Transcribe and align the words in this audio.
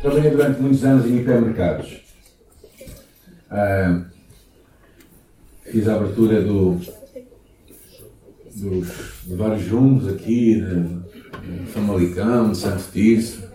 Trabalhei 0.00 0.30
durante 0.30 0.62
muitos 0.62 0.82
anos 0.82 1.04
em 1.04 1.18
hipermercados. 1.18 2.00
Uh, 3.50 4.06
fiz 5.70 5.86
a 5.86 5.96
abertura 5.96 6.40
do, 6.40 6.80
dos, 8.54 9.24
de 9.26 9.34
vários 9.34 9.62
jumbos 9.62 10.08
aqui, 10.08 10.54
de, 10.54 11.58
de 11.58 11.66
Famalicão, 11.66 12.50
de 12.50 12.56
Santo 12.56 12.82
Tirso. 12.90 13.46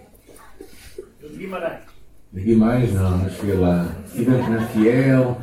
De 1.19 1.35
Guimarães. 1.35 1.81
De 2.31 2.41
Guimarães 2.41 2.93
não, 2.93 3.17
mas 3.17 3.33
fui 3.33 3.53
lá. 3.53 3.95
Estivemos 4.05 4.47
na 4.47 4.67
Fiel 4.67 5.41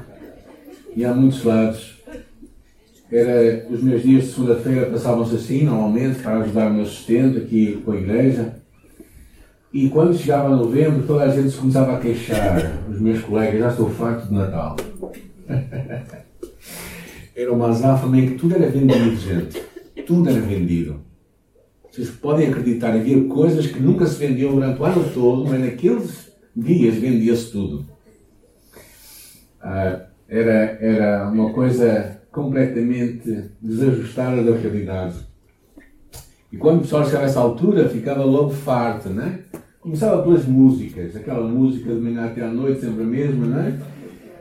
e 0.95 1.05
há 1.05 1.12
muitos 1.12 1.43
lados. 1.43 2.00
Era, 3.11 3.66
os 3.69 3.82
meus 3.82 4.03
dias 4.03 4.25
de 4.25 4.30
segunda-feira 4.30 4.89
passavam-se 4.89 5.34
assim, 5.34 5.64
normalmente, 5.64 6.21
para 6.21 6.39
ajudar 6.43 6.71
o 6.71 6.75
meu 6.75 6.87
sustento 6.87 7.39
aqui 7.39 7.82
com 7.84 7.91
a 7.91 7.96
igreja. 7.96 8.62
E 9.73 9.89
quando 9.89 10.16
chegava 10.16 10.54
novembro, 10.54 11.07
toda 11.07 11.25
a 11.25 11.29
gente 11.29 11.50
se 11.50 11.57
começava 11.57 11.96
a 11.96 12.00
queixar. 12.00 12.78
Os 12.91 13.01
meus 13.01 13.23
colegas, 13.23 13.59
já 13.59 13.69
estou 13.70 13.88
farto 13.88 14.28
de 14.28 14.34
Natal. 14.34 14.77
era 17.34 17.52
uma 17.52 17.69
azáfama 17.70 18.19
em 18.19 18.28
que 18.28 18.34
tudo 18.34 18.55
era 18.55 18.69
vendido, 18.69 19.16
gente. 19.16 19.62
Tudo 20.06 20.28
era 20.28 20.41
vendido. 20.41 21.00
Vocês 21.91 22.11
podem 22.11 22.48
acreditar, 22.48 22.95
havia 22.95 23.24
coisas 23.24 23.66
que 23.66 23.80
nunca 23.80 24.06
se 24.06 24.19
vendiam 24.19 24.55
durante 24.55 24.80
o 24.80 24.84
ano 24.84 25.11
todo, 25.12 25.48
mas 25.48 25.61
naqueles 25.61 26.30
dias 26.55 26.95
vendia-se 26.97 27.50
tudo. 27.50 27.86
Ah, 29.61 30.06
era, 30.28 30.78
era 30.80 31.30
uma 31.30 31.50
coisa 31.52 32.20
completamente 32.30 33.50
desajustada 33.61 34.42
da 34.42 34.56
realidade. 34.56 35.16
E 36.50 36.56
quando 36.59 36.78
o 36.78 36.80
pessoal 36.83 37.05
chegava 37.05 37.25
a 37.25 37.28
essa 37.28 37.41
altura, 37.41 37.89
ficava 37.89 38.25
logo 38.25 38.50
farto, 38.50 39.09
né? 39.09 39.41
Começava 39.82 40.22
pelas 40.22 40.46
músicas, 40.46 41.16
aquela 41.16 41.45
música 41.48 41.92
de 41.92 42.00
manhã 42.00 42.27
até 42.27 42.41
à 42.41 42.46
noite, 42.46 42.82
sempre 42.82 43.02
a 43.02 43.04
mesma, 43.04 43.46
não 43.46 43.59
é? 43.59 43.77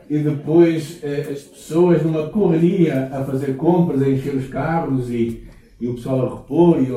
E 0.08 0.18
depois 0.20 1.00
eh, 1.02 1.26
as 1.32 1.40
pessoas 1.40 2.00
numa 2.04 2.28
correria 2.28 3.08
a 3.12 3.24
fazer 3.24 3.56
compras, 3.56 4.00
a 4.02 4.08
encher 4.08 4.36
os 4.36 4.46
carros 4.46 5.10
e, 5.10 5.42
e 5.80 5.88
o 5.88 5.94
pessoal 5.94 6.26
a 6.28 6.36
repor 6.36 6.80
e, 6.80 6.92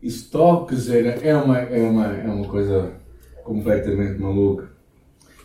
e 0.00 0.06
estoques, 0.06 0.88
era, 0.88 1.08
é, 1.26 1.34
uma, 1.34 1.58
é, 1.58 1.90
uma, 1.90 2.06
é 2.06 2.28
uma 2.28 2.46
coisa 2.46 2.92
completamente 3.42 4.20
maluca. 4.20 4.70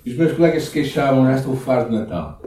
E 0.05 0.11
os 0.11 0.17
meus 0.17 0.33
colegas 0.33 0.65
se 0.65 0.71
queixavam, 0.71 1.25
já 1.25 1.37
estou 1.37 1.55
farto 1.55 1.89
de 1.89 1.97
Natal. 1.97 2.39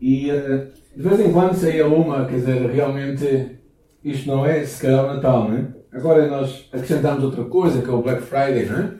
E 0.00 0.32
uh, 0.32 0.66
de 0.96 1.02
vez 1.08 1.20
em 1.20 1.32
quando 1.32 1.54
saía 1.54 1.86
uma, 1.86 2.26
quer 2.26 2.40
dizer, 2.40 2.70
realmente 2.72 3.56
isto 4.02 4.26
não 4.26 4.44
é 4.44 4.64
se 4.64 4.82
calhar 4.82 5.06
Natal, 5.06 5.48
não 5.48 5.58
é? 5.58 5.75
Agora 5.92 6.26
nós 6.28 6.68
acrescentamos 6.72 7.24
outra 7.24 7.44
coisa, 7.44 7.80
que 7.80 7.88
é 7.88 7.92
o 7.92 8.02
Black 8.02 8.22
Friday, 8.22 8.66
não 8.66 8.78
é? 8.78 8.90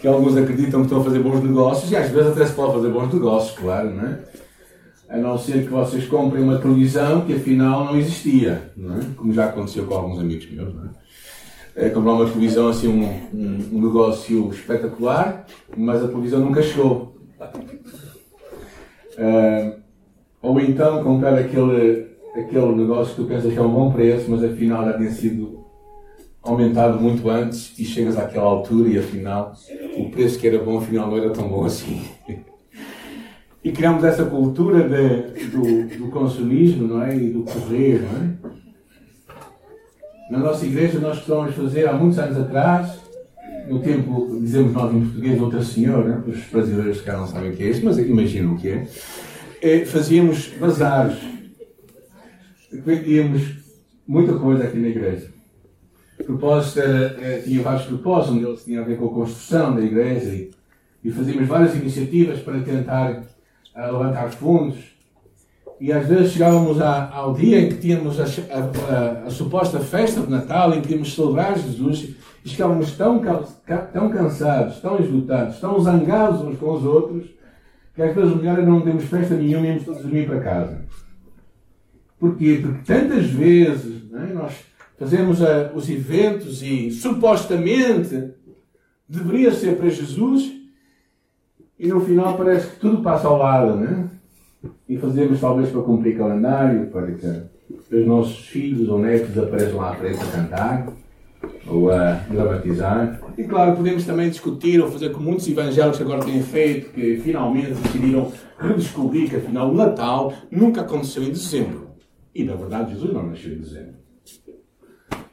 Que 0.00 0.06
alguns 0.06 0.36
acreditam 0.36 0.80
que 0.80 0.86
estão 0.86 1.00
a 1.00 1.04
fazer 1.04 1.18
bons 1.18 1.42
negócios, 1.42 1.90
e 1.90 1.96
às 1.96 2.10
vezes 2.10 2.32
até 2.32 2.46
se 2.46 2.52
pode 2.52 2.74
fazer 2.74 2.88
bons 2.90 3.12
negócios, 3.12 3.58
claro, 3.58 3.90
não 3.90 4.06
é? 4.06 4.18
A 5.08 5.16
não 5.16 5.38
ser 5.38 5.64
que 5.64 5.68
vocês 5.70 6.06
comprem 6.06 6.42
uma 6.42 6.58
televisão 6.58 7.22
que 7.22 7.34
afinal 7.34 7.84
não 7.84 7.96
existia, 7.96 8.72
não 8.76 8.96
é? 8.96 9.00
Como 9.16 9.32
já 9.32 9.46
aconteceu 9.46 9.86
com 9.86 9.94
alguns 9.94 10.18
amigos 10.18 10.50
meus, 10.50 10.74
não 10.74 10.84
é? 10.84 10.88
é 11.76 11.90
comprar 11.90 12.12
uma 12.12 12.24
televisão 12.24 12.68
assim, 12.68 12.88
um, 12.88 13.04
um, 13.34 13.68
um 13.72 13.82
negócio 13.82 14.50
espetacular, 14.50 15.46
mas 15.76 16.02
a 16.02 16.08
televisão 16.08 16.40
nunca 16.40 16.62
chegou. 16.62 17.16
Uh, 19.18 19.76
ou 20.40 20.58
então 20.60 21.02
comprar 21.04 21.34
aquele, 21.34 22.06
aquele 22.34 22.74
negócio 22.74 23.14
que 23.14 23.22
tu 23.22 23.28
pensas 23.28 23.52
que 23.52 23.58
é 23.58 23.62
um 23.62 23.72
bom 23.72 23.92
preço, 23.92 24.30
mas 24.30 24.42
afinal 24.42 24.86
já 24.86 24.96
tinha 24.96 25.10
sido 25.10 25.65
aumentado 26.46 27.00
muito 27.00 27.28
antes 27.28 27.78
e 27.78 27.84
chegas 27.84 28.16
àquela 28.16 28.46
altura 28.46 28.88
e 28.88 28.98
afinal 28.98 29.54
o 29.96 30.10
preço 30.10 30.38
que 30.38 30.46
era 30.46 30.58
bom 30.58 30.78
afinal 30.78 31.08
não 31.08 31.18
era 31.18 31.30
tão 31.30 31.48
bom 31.48 31.64
assim. 31.64 32.02
E 33.62 33.72
criamos 33.72 34.04
essa 34.04 34.24
cultura 34.24 34.88
de, 34.88 35.46
do, 35.46 35.98
do, 35.98 36.08
consumismo 36.10 36.86
não 36.86 37.02
é? 37.02 37.16
e 37.16 37.30
do 37.30 37.42
correr. 37.42 38.00
Não 38.02 38.22
é? 38.22 38.56
Na 40.30 40.38
nossa 40.38 40.64
igreja 40.64 40.98
nós 41.00 41.18
costumamos 41.18 41.54
fazer 41.54 41.88
há 41.88 41.92
muitos 41.92 42.18
anos 42.18 42.38
atrás, 42.38 43.00
no 43.68 43.80
tempo, 43.80 44.38
dizemos 44.40 44.72
nós 44.72 44.94
em 44.94 45.00
português, 45.00 45.40
outra 45.40 45.62
senhora, 45.62 46.24
os 46.26 46.38
brasileiros 46.44 47.00
que 47.00 47.10
não 47.10 47.26
sabem 47.26 47.50
o 47.50 47.56
que 47.56 47.64
é 47.64 47.70
isso, 47.70 47.84
mas 47.84 47.98
imaginam 47.98 48.54
o 48.54 48.56
que 48.56 48.68
é 48.68 48.86
é, 49.60 49.84
fazíamos 49.84 50.48
bazares. 50.58 51.18
Vendíamos 52.72 53.42
muita 54.06 54.34
coisa 54.38 54.64
aqui 54.64 54.78
na 54.78 54.88
igreja. 54.88 55.35
O 56.18 56.24
propósito 56.24 56.80
era, 56.80 57.16
é, 57.20 57.42
tinha 57.42 57.62
vários 57.62 57.86
propósitos, 57.86 58.36
um 58.36 58.40
deles 58.40 58.64
tinha 58.64 58.80
a 58.80 58.84
ver 58.84 58.98
com 58.98 59.06
a 59.06 59.10
construção 59.10 59.74
da 59.74 59.82
igreja 59.82 60.30
e, 60.30 60.50
e 61.04 61.10
fazíamos 61.10 61.46
várias 61.46 61.74
iniciativas 61.74 62.40
para 62.40 62.60
tentar 62.60 63.12
uh, 63.12 63.92
levantar 63.92 64.30
fundos. 64.30 64.96
E 65.78 65.92
às 65.92 66.06
vezes 66.06 66.32
chegávamos 66.32 66.80
a, 66.80 67.10
ao 67.10 67.34
dia 67.34 67.60
em 67.60 67.68
que 67.68 67.76
tínhamos 67.76 68.18
a, 68.18 68.24
a, 68.24 69.26
a, 69.26 69.30
suposta 69.30 69.78
festa 69.78 70.22
de 70.22 70.30
Natal, 70.30 70.72
em 70.72 70.80
que 70.80 70.92
íamos 70.92 71.14
celebrar 71.14 71.58
Jesus, 71.58 72.14
e 72.42 72.48
chegávamos 72.48 72.92
tão, 72.92 73.20
tão 73.92 74.08
cansados, 74.08 74.80
tão 74.80 74.98
esgotados, 74.98 75.60
tão 75.60 75.78
zangados 75.78 76.40
uns 76.40 76.58
com 76.58 76.72
os 76.72 76.84
outros, 76.84 77.26
que 77.94 78.02
às 78.02 78.14
vezes 78.14 78.32
o 78.32 78.36
melhor 78.36 78.58
é 78.58 78.62
não 78.62 78.80
termos 78.80 79.04
festa 79.04 79.34
nenhuma 79.34 79.66
e 79.66 79.68
íamos 79.68 79.84
todos 79.84 80.00
dormir 80.00 80.26
para 80.26 80.40
casa. 80.40 80.80
Porquê? 82.18 82.60
Porque 82.62 82.80
tantas 82.84 83.26
vezes 83.26 84.02
é? 84.14 84.32
nós 84.32 84.54
fazemos 84.98 85.40
uh, 85.40 85.70
os 85.74 85.88
eventos 85.88 86.62
e 86.62 86.90
supostamente 86.90 88.30
deveria 89.08 89.52
ser 89.52 89.76
para 89.76 89.88
Jesus 89.88 90.56
e 91.78 91.88
no 91.88 92.00
final 92.00 92.36
parece 92.36 92.68
que 92.68 92.80
tudo 92.80 93.02
passa 93.02 93.28
ao 93.28 93.36
lado, 93.36 93.76
né? 93.76 94.08
E 94.88 94.96
fazemos 94.96 95.40
talvez 95.40 95.68
para 95.70 95.82
cumprir 95.82 96.16
calendário, 96.16 96.86
para 96.86 97.12
que 97.12 97.26
os 97.94 98.06
nossos 98.06 98.46
filhos 98.46 98.88
ou 98.88 98.98
netos 98.98 99.36
apareçam 99.36 99.76
lá 99.76 99.90
à 99.90 99.94
frente 99.94 100.18
a 100.22 100.26
cantar 100.26 100.86
ou 101.66 101.90
a 101.90 102.12
dramatizar. 102.30 103.20
E 103.36 103.44
claro, 103.44 103.76
podemos 103.76 104.06
também 104.06 104.30
discutir 104.30 104.80
ou 104.80 104.90
fazer 104.90 105.10
como 105.10 105.26
muitos 105.26 105.46
evangélicos 105.46 106.00
agora 106.00 106.24
têm 106.24 106.42
feito, 106.42 106.92
que 106.92 107.18
finalmente 107.18 107.74
decidiram 107.74 108.32
redescobrir 108.58 109.28
que 109.28 109.36
afinal 109.36 109.70
o 109.70 109.74
Natal 109.74 110.32
nunca 110.50 110.80
aconteceu 110.80 111.22
em 111.22 111.30
dezembro. 111.30 111.90
E 112.34 112.42
na 112.44 112.54
verdade 112.54 112.94
Jesus 112.94 113.12
não 113.12 113.26
nasceu 113.26 113.52
em 113.52 113.58
dezembro. 113.58 114.05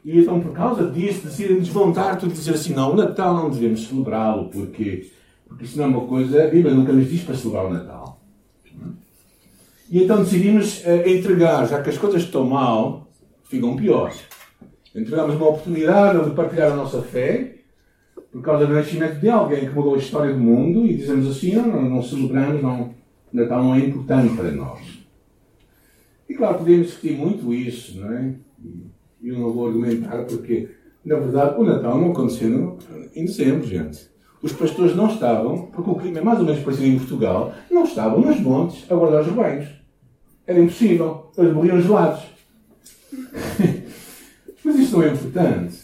E 0.04 0.18
então, 0.18 0.40
por 0.40 0.52
causa 0.52 0.90
disso, 0.90 1.24
decidem 1.24 1.60
desmontar 1.60 2.18
tudo 2.18 2.32
e 2.32 2.34
dizer 2.34 2.54
assim: 2.54 2.74
não, 2.74 2.92
o 2.92 2.96
Natal 2.96 3.34
não 3.34 3.50
devemos 3.50 3.86
celebrá-lo, 3.86 4.50
porque, 4.50 5.10
porque 5.48 5.64
isso 5.64 5.78
não 5.78 5.84
é 5.84 5.88
uma 5.88 6.06
coisa. 6.06 6.44
A 6.44 6.48
Bíblia 6.48 6.74
nunca 6.74 6.92
nos 6.92 7.08
diz 7.08 7.22
para 7.22 7.34
celebrar 7.34 7.66
o 7.66 7.72
Natal. 7.72 8.20
E 9.90 10.02
então 10.02 10.22
decidimos 10.22 10.80
uh, 10.80 11.08
entregar, 11.08 11.66
já 11.66 11.80
que 11.82 11.90
as 11.90 11.98
coisas 11.98 12.22
estão 12.22 12.44
mal, 12.44 13.08
ficam 13.44 13.76
piores 13.76 14.22
entregamos 14.94 15.34
uma 15.34 15.48
oportunidade 15.48 16.24
de 16.24 16.36
partilhar 16.36 16.72
a 16.72 16.76
nossa 16.76 17.02
fé 17.02 17.56
por 18.30 18.40
causa 18.42 18.66
do 18.66 18.74
nascimento 18.74 19.18
de 19.18 19.28
alguém 19.28 19.66
que 19.66 19.74
mudou 19.74 19.94
a 19.94 19.98
história 19.98 20.32
do 20.32 20.40
mundo 20.40 20.86
e 20.86 20.96
dizemos 20.96 21.28
assim, 21.28 21.54
não, 21.54 21.66
não, 21.66 21.82
não 21.82 22.02
celebramos, 22.02 22.62
não, 22.62 22.94
Natal 23.32 23.62
não 23.62 23.74
é 23.74 23.80
importante 23.80 24.36
para 24.36 24.50
nós. 24.52 24.80
E 26.28 26.34
claro, 26.34 26.58
podemos 26.58 26.86
discutir 26.86 27.16
muito 27.16 27.52
isso, 27.52 28.00
não 28.00 28.12
é? 28.12 28.34
E 29.24 29.30
eu 29.30 29.38
não 29.38 29.50
vou 29.50 29.68
argumentar 29.68 30.22
porque, 30.24 30.68
na 31.02 31.16
verdade, 31.16 31.58
o 31.58 31.64
Natal 31.64 31.98
não 31.98 32.10
aconteceu 32.10 32.76
em 33.16 33.24
dezembro, 33.24 33.66
gente. 33.66 34.06
Os 34.42 34.52
pastores 34.52 34.94
não 34.94 35.08
estavam, 35.08 35.68
porque 35.68 35.90
o 35.90 35.94
clima 35.94 36.18
é 36.18 36.22
mais 36.22 36.38
ou 36.40 36.44
menos 36.44 36.62
parecido 36.62 36.88
em 36.88 36.98
Portugal, 36.98 37.54
não 37.70 37.84
estavam 37.84 38.20
nos 38.20 38.38
montes 38.38 38.84
a 38.92 38.94
guardar 38.94 39.22
os 39.22 39.26
rebanhos. 39.28 39.66
Era 40.46 40.60
impossível. 40.60 41.32
Eles 41.38 41.54
morriam 41.54 41.80
gelados. 41.80 42.22
Mas 44.62 44.78
isso 44.78 44.98
não 44.98 45.04
é 45.04 45.08
importante. 45.08 45.78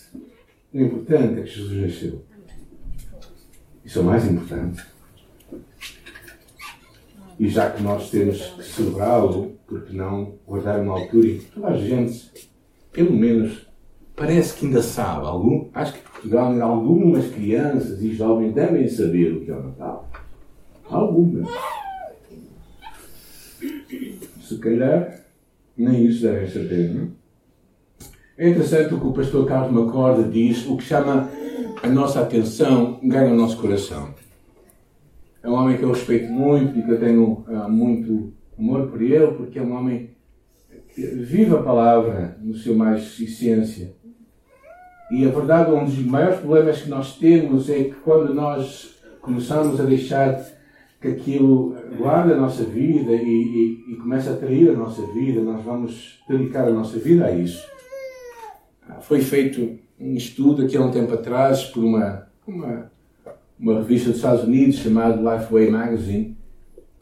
O 0.74 0.78
importante 0.78 1.40
é 1.40 1.42
que 1.42 1.50
Jesus 1.50 1.80
nasceu. 1.80 2.22
Isso 3.82 4.00
é 4.00 4.02
o 4.02 4.04
mais 4.04 4.30
importante. 4.30 4.84
E 7.38 7.48
já 7.48 7.70
que 7.70 7.82
nós 7.82 8.10
temos 8.10 8.36
que 8.36 8.62
celebrá-lo, 8.64 9.58
porque 9.66 9.96
não 9.96 10.34
guardar 10.46 10.78
uma 10.80 11.00
altura 11.00 11.26
em 11.26 11.38
que 11.38 11.46
toda 11.46 11.68
a 11.68 11.76
gente, 11.78 12.49
pelo 12.92 13.12
menos, 13.12 13.66
parece 14.16 14.54
que 14.54 14.66
ainda 14.66 14.82
sabe. 14.82 15.26
Algum, 15.26 15.68
acho 15.74 15.94
que 15.94 16.00
Portugal 16.00 16.60
algumas 16.62 17.30
crianças 17.30 18.02
e 18.02 18.12
jovens 18.12 18.52
devem 18.52 18.88
saber 18.88 19.32
o 19.32 19.40
que 19.40 19.50
é 19.50 19.54
o 19.54 19.62
Natal. 19.62 20.08
Algumas. 20.88 21.48
Se 24.42 24.58
calhar, 24.58 25.20
nem 25.76 26.06
isso 26.06 26.22
devem 26.22 26.48
saber, 26.48 26.94
não? 26.94 27.20
É 28.36 28.48
interessante 28.48 28.94
o 28.94 28.98
que 28.98 29.06
o 29.06 29.12
pastor 29.12 29.46
Carlos 29.46 29.70
Macorda 29.70 30.22
diz, 30.22 30.66
o 30.66 30.76
que 30.76 30.84
chama 30.84 31.28
a 31.82 31.86
nossa 31.86 32.20
atenção 32.20 32.98
ganha 33.02 33.32
o 33.32 33.36
nosso 33.36 33.58
coração. 33.58 34.14
É 35.42 35.48
um 35.48 35.52
homem 35.52 35.76
que 35.76 35.82
eu 35.82 35.92
respeito 35.92 36.30
muito 36.30 36.78
e 36.78 36.82
que 36.82 36.90
eu 36.90 36.98
tenho 36.98 37.44
uh, 37.46 37.68
muito 37.68 38.32
amor 38.58 38.88
por 38.88 39.00
ele, 39.00 39.28
porque 39.28 39.58
é 39.58 39.62
um 39.62 39.74
homem 39.74 40.10
vive 41.06 41.54
a 41.54 41.62
palavra 41.62 42.36
no 42.40 42.54
seu 42.54 42.74
mais 42.74 43.18
essência. 43.20 43.94
E 45.10 45.26
a 45.26 45.30
verdade, 45.30 45.70
um 45.72 45.84
dos 45.84 45.98
maiores 45.98 46.38
problemas 46.38 46.82
que 46.82 46.88
nós 46.88 47.16
temos 47.16 47.68
é 47.68 47.84
que 47.84 47.94
quando 48.04 48.32
nós 48.32 48.96
começamos 49.20 49.80
a 49.80 49.84
deixar 49.84 50.40
que 51.00 51.08
aquilo 51.08 51.74
guarde 51.96 52.32
a 52.32 52.36
nossa 52.36 52.62
vida 52.62 53.12
e, 53.12 53.82
e, 53.88 53.92
e 53.92 53.96
comece 53.96 54.28
a 54.28 54.32
atrair 54.32 54.70
a 54.70 54.74
nossa 54.74 55.02
vida, 55.12 55.40
nós 55.40 55.64
vamos 55.64 56.20
dedicar 56.28 56.68
a 56.68 56.72
nossa 56.72 56.98
vida 56.98 57.26
a 57.26 57.32
isso. 57.32 57.66
Foi 59.00 59.20
feito 59.20 59.78
um 59.98 60.14
estudo 60.14 60.64
aqui 60.64 60.76
há 60.76 60.80
um 60.80 60.90
tempo 60.90 61.12
atrás 61.14 61.64
por 61.64 61.82
uma, 61.82 62.26
uma, 62.46 62.90
uma 63.58 63.78
revista 63.78 64.08
dos 64.08 64.18
Estados 64.18 64.44
Unidos 64.44 64.76
chamada 64.76 65.16
Lifeway 65.16 65.70
Magazine 65.70 66.36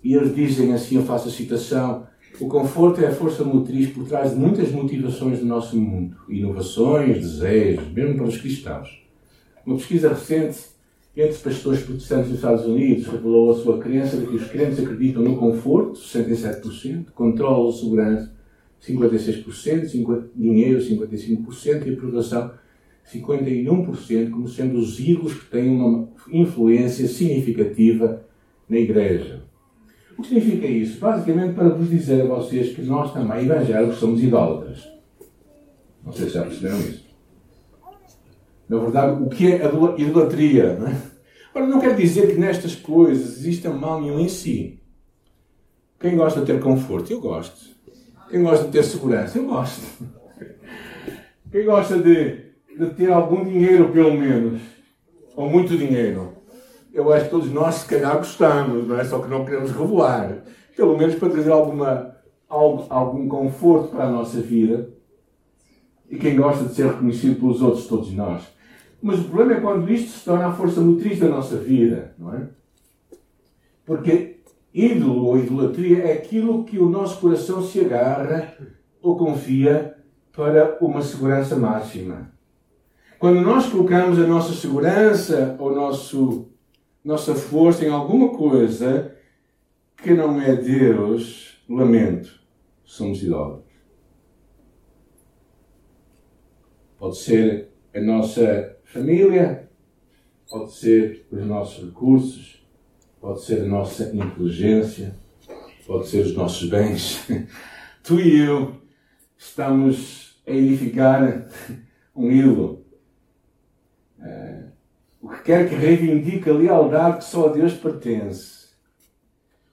e 0.03 0.15
eles 0.15 0.35
dizem 0.35 0.73
assim, 0.73 0.97
eu 0.97 1.03
faço 1.03 1.29
a 1.29 1.33
citação, 1.33 2.07
o 2.41 2.47
conforto 2.47 3.01
é 3.01 3.07
a 3.07 3.15
força 3.15 3.43
motriz 3.43 3.91
por 3.91 4.07
trás 4.07 4.31
de 4.31 4.37
muitas 4.37 4.71
motivações 4.71 5.41
do 5.41 5.47
nosso 5.47 5.77
mundo, 5.77 6.17
inovações, 6.29 7.19
desejos, 7.19 7.91
mesmo 7.93 8.17
para 8.17 8.27
os 8.27 8.37
cristãos. 8.37 9.03
Uma 9.67 9.77
pesquisa 9.77 10.11
recente 10.11 10.59
entre 11.17 11.37
pastores 11.39 11.83
protestantes 11.83 12.29
dos 12.29 12.37
Estados 12.37 12.65
Unidos 12.65 13.07
revelou 13.07 13.51
a 13.51 13.55
sua 13.57 13.79
crença 13.79 14.17
de 14.17 14.27
que 14.27 14.37
os 14.37 14.47
crentes 14.47 14.79
acreditam 14.79 15.23
no 15.23 15.37
conforto, 15.37 15.99
67%, 15.99 17.07
controle 17.13 17.61
ou 17.61 17.73
segurança, 17.73 18.33
56%, 18.81 20.29
dinheiro, 20.37 20.81
55% 20.81 21.87
e 21.87 21.93
aprovação, 21.95 22.53
51%, 23.13 24.31
como 24.31 24.49
sendo 24.49 24.79
os 24.79 25.01
ídolos 25.01 25.35
que 25.35 25.51
têm 25.51 25.69
uma 25.71 26.09
influência 26.31 27.09
significativa 27.09 28.23
na 28.69 28.79
igreja. 28.79 29.48
O 30.19 30.23
que 30.23 30.29
significa 30.29 30.67
isso? 30.67 30.99
Basicamente 30.99 31.55
para 31.55 31.69
vos 31.69 31.89
dizer 31.89 32.23
a 32.23 32.25
vocês 32.25 32.75
que 32.75 32.83
nós 32.83 33.13
também, 33.13 33.45
evangélicos, 33.45 33.99
somos 33.99 34.21
idólatras. 34.21 34.89
Não 36.05 36.13
sei 36.13 36.27
se 36.27 36.35
já 36.35 36.43
perceberam 36.43 36.81
isso. 36.81 37.07
Na 38.69 38.79
verdade, 38.79 39.23
o 39.23 39.29
que 39.29 39.53
é 39.53 39.65
a 39.65 39.69
idolatria? 39.97 40.77
Não 40.77 40.89
é? 40.89 40.97
Ora, 41.55 41.67
não 41.67 41.81
quer 41.81 41.95
dizer 41.95 42.35
que 42.35 42.41
nestas 42.41 42.75
coisas 42.75 43.39
exista 43.39 43.71
mal 43.71 44.01
nenhum 44.01 44.19
em 44.19 44.29
si. 44.29 44.81
Quem 46.01 46.17
gosta 46.17 46.41
de 46.41 46.47
ter 46.47 46.61
conforto? 46.61 47.13
Eu 47.13 47.21
gosto. 47.21 47.71
Quem 48.29 48.43
gosta 48.43 48.67
de 48.67 48.73
ter 48.73 48.83
segurança? 48.83 49.39
Eu 49.39 49.47
gosto. 49.47 50.05
Quem 51.51 51.65
gosta 51.65 51.97
de, 51.97 52.53
de 52.77 52.91
ter 52.95 53.11
algum 53.11 53.45
dinheiro, 53.45 53.91
pelo 53.91 54.13
menos? 54.15 54.61
Ou 55.35 55.49
muito 55.49 55.79
dinheiro? 55.79 56.38
Eu 56.99 57.13
acho 57.13 57.27
que 57.27 57.31
todos 57.31 57.53
nós, 57.53 57.77
se 57.77 57.87
calhar, 57.87 58.17
gostamos, 58.17 58.89
não 58.89 58.99
é? 58.99 59.05
Só 59.05 59.21
que 59.21 59.31
não 59.31 59.45
queremos 59.45 59.71
revelar. 59.71 60.43
Pelo 60.77 60.99
menos 60.99 61.15
para 61.15 61.31
trazer 61.31 61.53
alguma, 61.53 62.17
algum, 62.49 62.85
algum 62.89 63.29
conforto 63.29 63.89
para 63.89 64.05
a 64.05 64.11
nossa 64.11 64.41
vida. 64.41 64.91
E 66.11 66.17
quem 66.17 66.35
gosta 66.35 66.65
de 66.65 66.75
ser 66.75 66.87
reconhecido 66.87 67.39
pelos 67.39 67.63
outros, 67.63 67.87
todos 67.87 68.13
nós. 68.13 68.43
Mas 69.01 69.21
o 69.21 69.25
problema 69.25 69.53
é 69.53 69.61
quando 69.61 69.89
isto 69.93 70.19
se 70.19 70.25
torna 70.25 70.49
a 70.49 70.53
força 70.53 70.81
motriz 70.81 71.21
da 71.21 71.29
nossa 71.29 71.57
vida, 71.57 72.15
não 72.19 72.35
é? 72.35 72.49
Porque 73.87 74.41
ídolo 74.75 75.27
ou 75.27 75.39
idolatria 75.39 76.03
é 76.03 76.13
aquilo 76.15 76.65
que 76.65 76.79
o 76.79 76.89
nosso 76.89 77.21
coração 77.21 77.63
se 77.63 77.81
agarra 77.81 78.55
ou 79.01 79.17
confia 79.17 79.95
para 80.33 80.79
uma 80.81 81.01
segurança 81.01 81.55
máxima. 81.55 82.33
Quando 83.19 83.41
nós 83.41 83.67
colocamos 83.67 84.19
a 84.19 84.27
nossa 84.27 84.53
segurança, 84.53 85.57
o 85.59 85.71
nosso 85.71 86.49
nossa 87.05 87.35
força 87.35 87.85
em 87.85 87.91
alguma 87.91 88.37
coisa 88.37 89.17
que 89.97 90.13
não 90.13 90.41
é 90.41 90.55
Deus, 90.55 91.61
lamento, 91.69 92.41
somos 92.85 93.23
idólatras. 93.23 93.67
Pode 96.99 97.17
ser 97.17 97.69
a 97.95 98.01
nossa 98.01 98.77
família, 98.85 99.69
pode 100.49 100.73
ser 100.73 101.27
os 101.31 101.45
nossos 101.45 101.85
recursos, 101.85 102.67
pode 103.21 103.43
ser 103.43 103.63
a 103.63 103.67
nossa 103.67 104.15
inteligência, 104.15 105.15
pode 105.87 106.09
ser 106.09 106.27
os 106.27 106.35
nossos 106.35 106.69
bens. 106.69 107.27
Tu 108.03 108.21
e 108.21 108.41
eu 108.41 108.81
estamos 109.37 110.41
a 110.47 110.51
edificar 110.51 111.47
um 112.17 112.31
ídolo. 112.33 112.87
O 115.21 115.29
que 115.29 115.43
quer 115.43 115.69
que 115.69 115.75
reivindique 115.75 116.49
a 116.49 116.53
lealdade 116.53 117.19
que 117.19 117.25
só 117.25 117.49
a 117.49 117.53
Deus 117.53 117.75
pertence. 117.75 118.69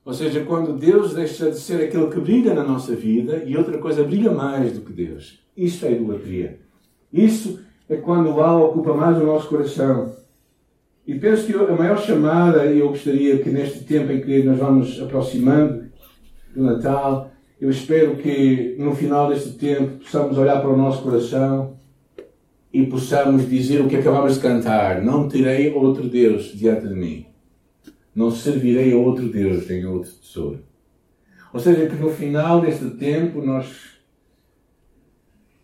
Ou 0.03 0.13
seja, 0.13 0.43
quando 0.43 0.73
Deus 0.73 1.13
deixa 1.13 1.49
de 1.49 1.59
ser 1.59 1.83
aquele 1.83 2.07
que 2.07 2.19
brilha 2.19 2.53
na 2.53 2.63
nossa 2.63 2.95
vida 2.95 3.43
e 3.45 3.55
outra 3.55 3.77
coisa 3.77 4.03
brilha 4.03 4.31
mais 4.31 4.73
do 4.73 4.81
que 4.81 4.93
Deus. 4.93 5.39
Isso 5.55 5.85
é 5.85 5.93
idolatria. 5.93 6.59
Isso 7.11 7.59
é 7.89 7.95
quando 7.95 8.29
o 8.29 8.37
mal 8.37 8.65
ocupa 8.65 8.93
mais 8.93 9.17
o 9.17 9.25
nosso 9.25 9.47
coração. 9.47 10.15
E 11.07 11.13
penso 11.19 11.45
que 11.45 11.53
a 11.53 11.75
maior 11.75 11.97
chamada, 11.99 12.65
e 12.65 12.79
eu 12.79 12.89
gostaria 12.89 13.37
que 13.37 13.49
neste 13.49 13.83
tempo 13.83 14.11
em 14.11 14.21
que 14.21 14.43
nós 14.43 14.57
vamos 14.57 14.99
aproximando 15.01 15.85
do 16.55 16.63
Natal, 16.63 17.31
eu 17.61 17.69
espero 17.69 18.15
que 18.15 18.75
no 18.79 18.95
final 18.95 19.29
deste 19.29 19.51
tempo 19.53 20.03
possamos 20.03 20.37
olhar 20.37 20.59
para 20.59 20.69
o 20.69 20.77
nosso 20.77 21.03
coração 21.03 21.74
e 22.75 22.85
possamos 22.87 23.49
dizer 23.49 23.79
o 23.79 23.87
que 23.87 23.95
acabamos 23.95 24.35
de 24.35 24.41
cantar: 24.41 25.01
Não 25.01 25.29
terei 25.29 25.73
outro 25.73 26.09
Deus 26.09 26.47
diante 26.47 26.85
de 26.85 26.93
mim. 26.93 27.25
Não 28.13 28.29
servirei 28.29 28.91
a 28.91 28.97
outro 28.97 29.29
Deus 29.29 29.65
nem 29.69 29.85
outro 29.85 30.11
tesouro. 30.11 30.59
Ou 31.53 31.59
seja, 31.61 31.87
que 31.87 31.95
no 31.95 32.09
final 32.09 32.59
deste 32.59 32.89
tempo 32.89 33.41
nós 33.41 33.97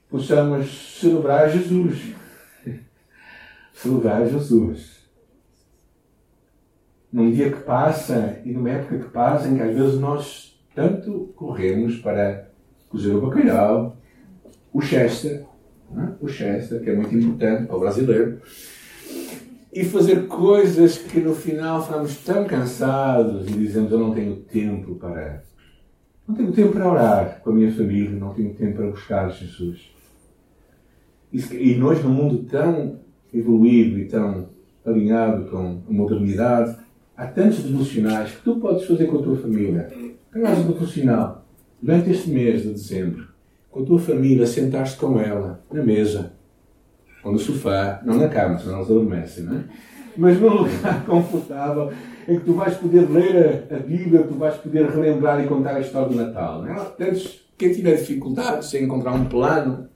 possamos 0.09 0.99
celebrar 1.01 1.49
Jesus. 1.49 2.13
celebrar 3.73 4.25
Jesus. 4.29 5.01
Num 7.11 7.29
dia 7.29 7.51
que 7.51 7.59
passa 7.59 8.41
e 8.45 8.53
numa 8.53 8.69
época 8.69 8.99
que 8.99 9.09
passa 9.09 9.49
em 9.49 9.57
que 9.57 9.63
às 9.63 9.75
vezes 9.75 9.99
nós 9.99 10.57
tanto 10.73 11.33
corremos 11.35 11.97
para 11.97 12.49
cozer 12.87 13.13
o 13.13 13.19
bacalhau, 13.19 13.97
o 14.71 14.79
chester, 14.79 15.50
né? 15.93 16.15
o 16.19 16.27
Chester, 16.27 16.81
que 16.81 16.89
é 16.89 16.95
muito 16.95 17.15
importante 17.15 17.67
para 17.67 17.75
o 17.75 17.79
brasileiro, 17.79 18.39
e 19.73 19.85
fazer 19.85 20.27
coisas 20.27 20.97
que 20.97 21.19
no 21.19 21.33
final 21.33 21.81
ficamos 21.83 22.17
tão 22.17 22.45
cansados 22.45 23.47
e 23.47 23.53
dizemos 23.53 23.91
eu 23.91 23.99
não 23.99 24.13
tenho 24.13 24.35
tempo 24.35 24.95
para. 24.95 25.43
Não 26.27 26.35
tenho 26.35 26.51
tempo 26.51 26.73
para 26.73 26.89
orar 26.89 27.41
com 27.41 27.49
a 27.49 27.53
minha 27.53 27.71
família, 27.71 28.11
não 28.11 28.33
tenho 28.33 28.53
tempo 28.53 28.77
para 28.77 28.89
buscar 28.89 29.29
Jesus. 29.29 29.91
E 31.31 31.75
nós, 31.75 32.03
num 32.03 32.11
mundo 32.11 32.43
tão 32.43 32.99
evoluído 33.33 33.97
e 33.97 34.05
tão 34.05 34.49
alinhado 34.85 35.49
com 35.49 35.81
a 35.89 35.93
modernidade, 35.93 36.77
há 37.15 37.27
tantos 37.27 37.63
devocionais 37.63 38.31
que 38.31 38.43
tu 38.43 38.57
podes 38.57 38.85
fazer 38.85 39.05
com 39.05 39.19
a 39.19 39.23
tua 39.23 39.37
família. 39.37 39.89
Pegas 40.31 40.59
um 40.59 40.71
devocional 40.71 41.45
durante 41.81 42.09
este 42.09 42.29
mês 42.29 42.63
de 42.63 42.69
dezembro 42.69 43.30
com 43.71 43.81
a 43.81 43.85
tua 43.85 43.99
família, 43.99 44.45
sentar-te 44.45 44.97
com 44.97 45.19
ela 45.19 45.63
na 45.71 45.83
mesa, 45.83 46.33
ou 47.23 47.31
no 47.31 47.39
sofá, 47.39 48.01
não 48.03 48.17
na 48.17 48.27
cama, 48.27 48.59
senão 48.59 48.77
eles 48.77 48.91
adormecem, 48.91 49.43
não 49.45 49.57
é? 49.57 49.63
Mas 50.17 50.39
num 50.39 50.63
lugar 50.63 51.05
confortável 51.07 51.91
em 52.27 52.37
que 52.37 52.45
tu 52.45 52.53
vais 52.53 52.75
poder 52.75 53.09
ler 53.09 53.67
a, 53.71 53.77
Bíblia, 53.77 54.23
tu 54.23 54.35
vais 54.35 54.55
poder 54.55 54.89
relembrar 54.89 55.43
e 55.43 55.47
contar 55.47 55.75
a 55.75 55.79
história 55.79 56.09
do 56.09 56.15
Natal. 56.15 56.61
Não 56.61 56.69
é? 56.69 56.73
Portanto, 56.75 57.19
quem 57.57 57.71
tiver 57.71 57.95
dificuldades 57.95 58.73
em 58.73 58.83
encontrar 58.83 59.13
um 59.13 59.25
plano 59.25 59.87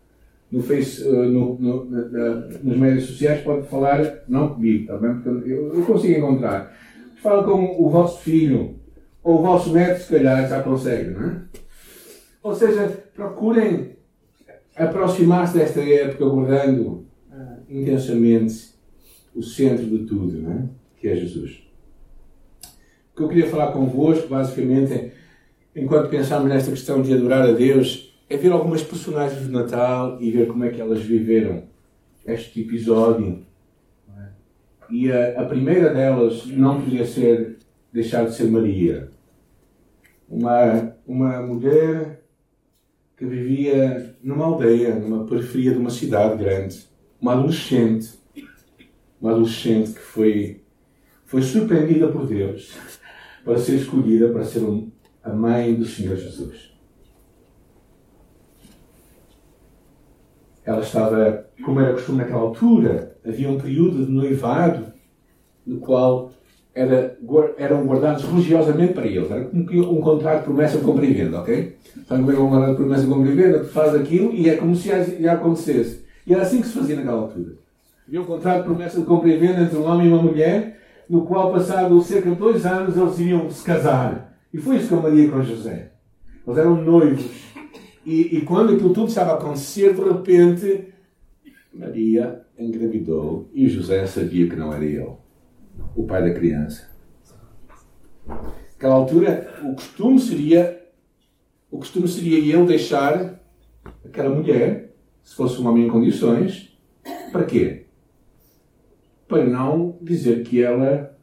no 0.52 0.64
face, 0.64 1.06
eh, 1.06 1.12
no, 1.12 1.58
no, 1.60 1.86
na, 1.86 2.36
nas 2.64 2.78
mídias 2.78 3.04
sociais 3.04 3.42
pode 3.42 3.68
falar, 3.68 4.24
não 4.28 4.50
comigo, 4.50 4.84
está 4.84 4.98
bem? 4.98 5.16
Porque 5.16 5.52
eu, 5.52 5.74
eu 5.74 5.86
consigo 5.86 6.18
encontrar. 6.18 6.74
Fala 7.22 7.44
com 7.44 7.76
o 7.78 7.90
vosso 7.90 8.22
filho, 8.22 8.76
ou 9.24 9.40
o 9.40 9.42
vosso 9.42 9.74
neto, 9.74 10.02
se 10.02 10.14
calhar, 10.14 10.48
já 10.48 10.62
consegue, 10.62 11.10
não 11.10 11.26
é? 11.28 11.42
Ou 12.46 12.54
seja, 12.54 12.88
procurem 13.16 13.96
aproximar-se 14.76 15.58
desta 15.58 15.82
época 15.82 16.30
guardando 16.30 17.08
ah, 17.32 17.58
intensamente 17.68 18.76
o 19.34 19.42
centro 19.42 19.84
de 19.84 20.06
tudo, 20.06 20.44
não 20.44 20.52
é? 20.52 20.70
que 20.96 21.08
é 21.08 21.16
Jesus. 21.16 21.64
O 23.12 23.18
que 23.18 23.24
eu 23.24 23.30
queria 23.30 23.50
falar 23.50 23.72
convosco, 23.72 24.28
basicamente, 24.28 25.12
enquanto 25.76 26.12
pensamos 26.12 26.48
nesta 26.48 26.70
questão 26.70 27.02
de 27.02 27.16
adorar 27.16 27.50
a 27.50 27.52
Deus, 27.52 28.16
é 28.30 28.38
ver 28.38 28.52
algumas 28.52 28.84
personagens 28.84 29.42
do 29.42 29.52
Natal 29.52 30.22
e 30.22 30.30
ver 30.30 30.46
como 30.46 30.66
é 30.66 30.70
que 30.70 30.80
elas 30.80 31.02
viveram 31.02 31.64
este 32.28 32.62
episódio. 32.62 33.44
É? 34.16 34.28
E 34.92 35.12
a, 35.12 35.42
a, 35.42 35.46
primeira 35.46 35.92
delas 35.92 36.46
não 36.46 36.80
podia 36.80 37.08
ser 37.08 37.58
deixar 37.92 38.24
de 38.26 38.36
ser 38.36 38.52
Maria. 38.52 39.10
Uma, 40.30 40.96
uma 41.08 41.42
mulher 41.42 42.24
que 43.18 43.26
vivia 43.26 44.16
numa 44.22 44.46
aldeia, 44.46 44.96
numa 44.96 45.26
periferia 45.26 45.72
de 45.72 45.78
uma 45.78 45.90
cidade 45.90 46.38
grande. 46.38 46.86
Uma 47.22 47.34
adolescente. 47.34 48.20
Uma 49.22 49.32
adolescente 49.32 49.94
que 49.94 50.00
foi, 50.00 50.64
foi 51.26 51.42
surpreendida 51.42 52.08
por 52.10 52.28
Deus 52.28 52.74
para 53.46 53.60
ser 53.60 53.76
escolhida 53.76 54.30
para 54.30 54.44
ser 54.44 54.62
a 55.24 55.30
mãe 55.32 55.76
do 55.76 55.86
Senhor 55.86 56.18
Jesus. 56.18 56.74
Ela 60.66 60.82
estava, 60.82 61.48
como 61.64 61.80
era 61.80 61.94
costume 61.94 62.18
naquela 62.18 62.42
altura, 62.42 63.16
havia 63.24 63.50
um 63.50 63.60
período 63.60 64.04
de 64.04 64.12
noivado 64.12 64.92
no 65.66 65.80
qual 65.80 66.32
era, 66.76 67.18
eram 67.58 67.86
guardados 67.86 68.26
religiosamente 68.26 68.94
para 68.94 69.08
eles. 69.08 69.32
Era 69.32 69.46
como 69.46 69.98
um 69.98 70.02
contrato 70.02 70.40
de 70.40 70.44
promessa 70.44 70.78
de 70.78 70.84
compra 70.84 71.06
e 71.06 71.14
venda, 71.14 71.40
ok? 71.40 71.78
Sabe 72.08 72.24
como 72.24 72.32
é 72.32 72.40
um 72.40 72.50
contrato 72.50 72.72
de 72.72 72.76
promessa 72.76 73.04
de 73.04 73.08
compra 73.08 73.32
e 73.32 73.36
venda? 73.36 73.60
Tu 73.60 73.68
faz 73.68 73.96
aquilo 73.96 74.34
e 74.34 74.50
é 74.50 74.58
como 74.58 74.76
se 74.76 74.90
já 75.22 75.34
acontecesse. 75.34 76.06
E 76.28 76.34
era 76.34 76.44
assim 76.44 76.60
que 76.60 76.68
se 76.68 76.74
fazia 76.74 76.98
naquela 76.98 77.22
altura. 77.22 77.54
Havia 78.06 78.22
um 78.22 78.26
contrato 78.26 78.58
de 78.58 78.64
promessa 78.66 79.00
de 79.00 79.06
compra 79.06 79.30
e 79.30 79.38
venda 79.38 79.62
entre 79.62 79.78
um 79.78 79.86
homem 79.86 80.08
e 80.08 80.10
uma 80.12 80.22
mulher, 80.22 80.80
no 81.10 81.26
qual, 81.26 81.52
passado 81.52 82.00
cerca 82.02 82.30
de 82.30 82.36
dois 82.36 82.66
anos, 82.66 82.98
eles 82.98 83.20
iriam 83.20 83.50
se 83.50 83.64
casar. 83.64 84.38
E 84.54 84.58
foi 84.58 84.78
isso 84.78 84.90
que 84.90 84.94
a 84.94 84.98
Maria 84.98 85.30
com 85.30 85.42
José. 85.42 85.92
Eles 86.46 86.58
eram 86.60 86.76
noivos. 86.82 87.26
E, 88.06 88.38
e 88.38 88.42
quando 88.42 88.74
aquilo 88.74 88.94
tudo 88.94 89.08
estava 89.08 89.32
a 89.32 89.36
acontecer, 89.36 89.94
de 89.94 90.02
repente, 90.02 90.94
Maria 91.74 92.42
engravidou 92.58 93.50
e 93.54 93.68
José 93.68 94.06
sabia 94.06 94.48
que 94.48 94.56
não 94.56 94.74
era 94.74 94.86
ele, 94.86 95.08
o 95.96 96.04
pai 96.04 96.22
da 96.24 96.34
criança. 96.34 96.90
Naquela 98.28 98.96
altura, 98.96 99.60
o 99.64 99.76
costume 99.76 100.20
seria 100.20 100.86
o 101.76 101.78
costume 101.78 102.08
seria 102.08 102.38
ele 102.38 102.66
deixar 102.66 103.38
aquela 104.06 104.34
mulher, 104.34 104.96
se 105.22 105.36
fosse 105.36 105.62
um 105.62 105.68
homem 105.68 105.86
em 105.86 105.90
condições, 105.90 106.74
para 107.34 107.44
quê? 107.44 107.88
Para 109.28 109.44
não 109.44 109.98
dizer 110.02 110.44
que 110.44 110.64
ela. 110.64 111.18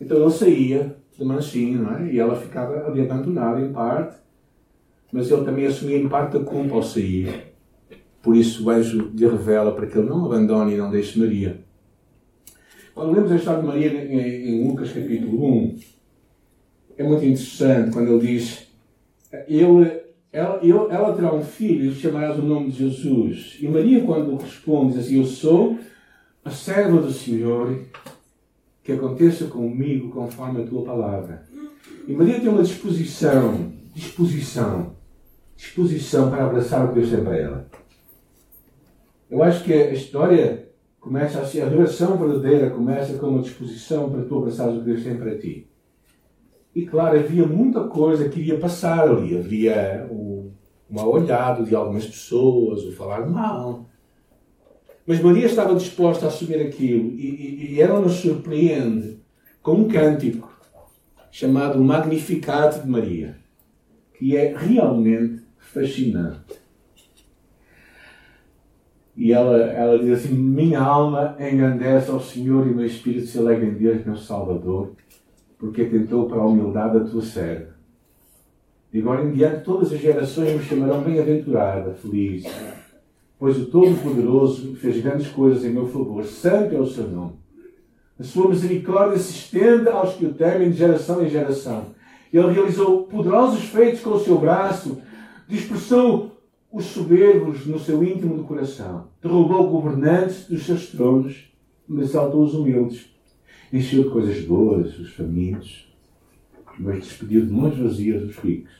Então 0.00 0.16
ele 0.18 0.30
saía 0.30 0.96
de 1.16 1.24
manchinho, 1.24 1.82
não 1.82 1.94
é? 1.98 2.10
E 2.10 2.18
ela 2.18 2.36
ficava 2.36 2.86
ali 2.86 3.02
abandonada 3.02 3.60
em 3.60 3.70
parte, 3.70 4.16
mas 5.12 5.30
ele 5.30 5.44
também 5.44 5.66
assumia 5.66 5.98
em 5.98 6.08
parte 6.08 6.38
a 6.38 6.40
culpa 6.40 6.76
ao 6.76 6.82
sair. 6.82 7.52
Por 8.22 8.34
isso 8.34 8.64
o 8.64 8.70
anjo 8.70 9.10
lhe 9.14 9.26
revela 9.26 9.72
para 9.72 9.86
que 9.86 9.98
ele 9.98 10.08
não 10.08 10.24
abandone 10.24 10.72
e 10.72 10.78
não 10.78 10.90
deixe 10.90 11.18
Maria. 11.18 11.60
Lemos 13.04 13.30
a 13.30 13.36
história 13.36 13.60
de 13.60 13.66
Maria 13.66 14.04
em 14.04 14.66
Lucas 14.66 14.92
capítulo 14.92 15.46
1, 15.46 15.78
é 16.96 17.02
muito 17.04 17.24
interessante 17.24 17.92
quando 17.92 18.12
ele 18.12 18.26
diz 18.26 18.66
ele, 19.46 20.02
ela, 20.32 20.58
ele, 20.62 20.72
ela 20.72 21.14
terá 21.14 21.32
um 21.32 21.44
filho 21.44 21.90
e 21.90 21.94
chamarás 21.94 22.38
o 22.38 22.42
nome 22.42 22.70
de 22.70 22.78
Jesus. 22.78 23.56
E 23.60 23.68
Maria, 23.68 24.02
quando 24.02 24.36
responde, 24.36 24.94
diz 24.94 25.06
assim: 25.06 25.18
Eu 25.18 25.26
sou 25.26 25.78
a 26.44 26.50
serva 26.50 27.00
do 27.00 27.12
Senhor, 27.12 27.78
que 28.82 28.92
aconteça 28.92 29.46
comigo 29.46 30.10
conforme 30.10 30.62
a 30.62 30.66
tua 30.66 30.84
palavra. 30.84 31.46
E 32.06 32.12
Maria 32.12 32.40
tem 32.40 32.48
uma 32.48 32.62
disposição, 32.62 33.72
disposição, 33.94 34.96
disposição 35.56 36.30
para 36.30 36.46
abraçar 36.46 36.84
o 36.84 36.88
que 36.88 36.94
Deus 36.94 37.10
tem 37.10 37.22
para 37.22 37.36
ela. 37.36 37.70
Eu 39.30 39.42
acho 39.42 39.62
que 39.62 39.72
a 39.72 39.92
história 39.92 40.67
começa 41.00 41.40
assim, 41.40 41.60
a 41.60 41.66
adoração 41.66 42.16
verdadeira 42.16 42.70
começa 42.70 43.18
com 43.18 43.28
uma 43.28 43.42
disposição 43.42 44.10
para 44.10 44.24
tu 44.24 44.38
abraçares 44.38 44.76
o 44.76 44.78
que 44.80 44.84
Deus 44.84 45.02
tem 45.02 45.16
para 45.16 45.38
ti. 45.38 45.66
E 46.74 46.86
claro, 46.86 47.18
havia 47.18 47.46
muita 47.46 47.84
coisa 47.84 48.28
que 48.28 48.40
iria 48.40 48.58
passar 48.58 49.08
ali. 49.08 49.36
Havia 49.36 50.06
o, 50.10 50.52
mal 50.88 51.10
olhado 51.10 51.64
de 51.64 51.74
algumas 51.74 52.06
pessoas, 52.06 52.84
o 52.84 52.92
falar 52.92 53.28
mal. 53.28 53.86
Mas 55.06 55.20
Maria 55.20 55.46
estava 55.46 55.74
disposta 55.74 56.26
a 56.26 56.28
assumir 56.28 56.60
aquilo 56.60 57.10
e, 57.14 57.26
e, 57.26 57.74
e 57.74 57.80
ela 57.80 58.00
nos 58.00 58.14
surpreende 58.14 59.18
com 59.62 59.72
um 59.72 59.88
cântico 59.88 60.48
chamado 61.30 61.82
Magnificat 61.82 62.80
de 62.80 62.88
Maria, 62.88 63.38
que 64.18 64.36
é 64.36 64.54
realmente 64.56 65.42
fascinante. 65.58 66.57
E 69.18 69.32
ela, 69.32 69.56
ela 69.56 69.98
diz 69.98 70.20
assim: 70.20 70.32
Minha 70.32 70.78
alma 70.78 71.36
engrandece 71.40 72.08
ao 72.08 72.20
Senhor 72.20 72.64
e 72.64 72.70
meu 72.72 72.86
espírito 72.86 73.26
se 73.26 73.36
alegra 73.36 73.66
em 73.66 73.74
Deus, 73.74 74.06
meu 74.06 74.16
Salvador, 74.16 74.92
porque 75.58 75.82
atentou 75.82 76.28
para 76.28 76.38
a 76.38 76.46
humildade 76.46 77.00
da 77.00 77.04
tua 77.04 77.20
serva. 77.20 77.74
De 78.92 79.00
agora 79.00 79.24
em 79.24 79.32
diante, 79.32 79.64
todas 79.64 79.92
as 79.92 79.98
gerações 80.00 80.56
me 80.56 80.62
chamarão 80.62 81.02
bem-aventurada, 81.02 81.94
feliz, 81.94 82.44
pois 83.40 83.58
o 83.58 83.66
Todo-Poderoso 83.66 84.76
fez 84.76 85.02
grandes 85.02 85.26
coisas 85.26 85.64
em 85.64 85.70
meu 85.70 85.88
favor. 85.88 86.24
Santo 86.24 86.76
é 86.76 86.78
o 86.78 86.86
seu 86.86 87.08
nome. 87.08 87.32
A 88.20 88.22
sua 88.22 88.48
misericórdia 88.48 89.18
se 89.18 89.32
estende 89.32 89.88
aos 89.88 90.14
que 90.14 90.26
o 90.26 90.32
temem 90.32 90.70
de 90.70 90.76
geração 90.76 91.24
em 91.24 91.28
geração. 91.28 91.86
Ele 92.32 92.52
realizou 92.52 93.02
poderosos 93.02 93.64
feitos 93.64 94.00
com 94.00 94.10
o 94.10 94.20
seu 94.20 94.38
braço, 94.38 95.02
dispersou 95.48 96.37
os 96.72 96.84
soberbos 96.84 97.66
no 97.66 97.78
seu 97.78 98.02
íntimo 98.04 98.36
do 98.36 98.44
coração. 98.44 99.08
Derrubou 99.22 99.68
governantes 99.68 100.46
dos 100.46 100.64
seus 100.64 100.88
tronos, 100.88 101.50
mas 101.86 102.10
exaltou 102.10 102.44
os 102.44 102.54
humildes. 102.54 103.10
Encheu 103.72 104.04
de 104.04 104.10
coisas 104.10 104.44
boas 104.44 104.98
os 104.98 105.10
famintos, 105.10 105.88
mas 106.78 106.98
despediu 106.98 107.44
de 107.44 107.52
mãos 107.52 107.76
vazias 107.76 108.22
os 108.22 108.36
ricos. 108.36 108.72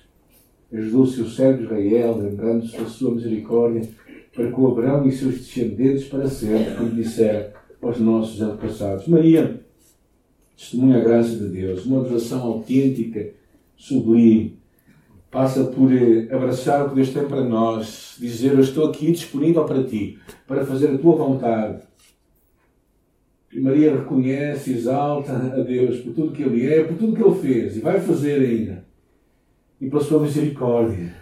Ajudou 0.73 1.02
o 1.02 1.07
seu 1.07 1.26
servo 1.26 1.64
Israel, 1.64 2.18
lembrando-se 2.18 2.76
da 2.76 2.85
sua 2.87 3.14
misericórdia, 3.14 3.88
para 4.35 4.50
com 4.50 4.68
Abraão 4.68 5.07
e 5.07 5.12
seus 5.12 5.38
descendentes 5.38 6.04
para 6.04 6.28
sempre, 6.28 6.75
como 6.75 6.90
dissera 6.90 7.54
aos 7.80 7.99
nossos 7.99 8.40
antepassados. 8.40 9.09
Maria 9.09 9.62
testemunha 10.57 10.99
a 10.99 11.04
graça 11.04 11.37
de 11.37 11.49
Deus, 11.49 11.87
uma 11.87 12.00
adoração 12.00 12.42
autêntica, 12.42 13.30
sublime, 13.76 14.58
passa 15.30 15.64
por 15.64 15.92
eh, 15.92 16.35
abraçar 16.35 16.87
o 16.87 16.90
que 16.90 16.97
Deus 16.97 17.11
tem 17.11 17.26
para 17.26 17.42
nós, 17.42 18.16
dizer: 18.18 18.52
Eu 18.52 18.61
estou 18.61 18.88
aqui 18.88 19.12
disponível 19.12 19.64
para 19.64 19.85
ti, 19.85 20.18
para 20.47 20.64
fazer 20.64 20.94
a 20.94 20.99
tua 20.99 21.16
vontade. 21.16 21.82
E 23.52 23.61
Maria 23.61 23.97
reconhece, 23.97 24.73
exalta 24.73 25.32
a 25.32 25.62
Deus 25.62 26.00
por 26.00 26.12
tudo 26.12 26.32
que 26.32 26.42
Ele 26.42 26.66
é, 26.66 26.85
por 26.85 26.97
tudo 26.97 27.16
que 27.16 27.23
Ele 27.23 27.40
fez 27.40 27.76
e 27.76 27.80
vai 27.80 27.99
fazer 28.00 28.40
ainda, 28.40 28.85
e 29.80 29.88
pela 29.88 30.02
sua 30.02 30.20
misericórdia. 30.20 31.14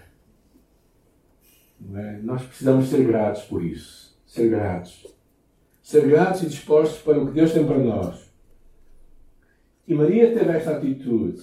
É? 1.95 2.19
Nós 2.23 2.43
precisamos 2.43 2.89
ser 2.89 3.05
gratos 3.05 3.43
por 3.43 3.65
isso. 3.65 4.17
Ser 4.27 4.49
gratos. 4.49 5.07
Ser 5.83 6.09
gratos 6.09 6.43
e 6.43 6.47
dispostos 6.47 6.99
para 6.99 7.19
o 7.19 7.27
que 7.27 7.33
Deus 7.33 7.53
tem 7.53 7.65
para 7.65 7.79
nós. 7.79 8.27
E 9.87 9.95
Maria 9.95 10.35
teve 10.35 10.51
esta 10.51 10.77
atitude 10.77 11.41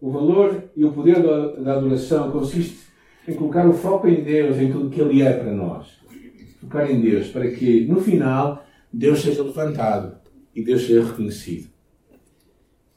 o 0.00 0.10
valor 0.10 0.64
e 0.76 0.84
o 0.84 0.92
poder 0.92 1.22
da 1.22 1.74
adoração 1.74 2.30
consiste 2.30 2.88
em 3.28 3.34
colocar 3.34 3.68
o 3.68 3.72
foco 3.72 4.08
em 4.08 4.22
Deus, 4.22 4.56
em 4.56 4.72
tudo 4.72 4.90
que 4.90 5.00
Ele 5.00 5.22
é 5.22 5.32
para 5.32 5.52
nós. 5.52 6.00
Focar 6.60 6.90
em 6.90 7.00
Deus, 7.00 7.28
para 7.28 7.50
que 7.50 7.86
no 7.86 8.00
final 8.00 8.64
Deus 8.92 9.20
seja 9.20 9.42
levantado 9.42 10.16
e 10.54 10.62
Deus 10.62 10.86
seja 10.86 11.04
reconhecido. 11.04 11.68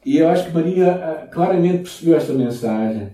E 0.05 0.17
eu 0.17 0.27
acho 0.27 0.48
que 0.48 0.53
Maria 0.53 0.91
ah, 0.91 1.27
claramente 1.27 1.83
percebeu 1.83 2.15
esta 2.15 2.33
mensagem 2.33 3.13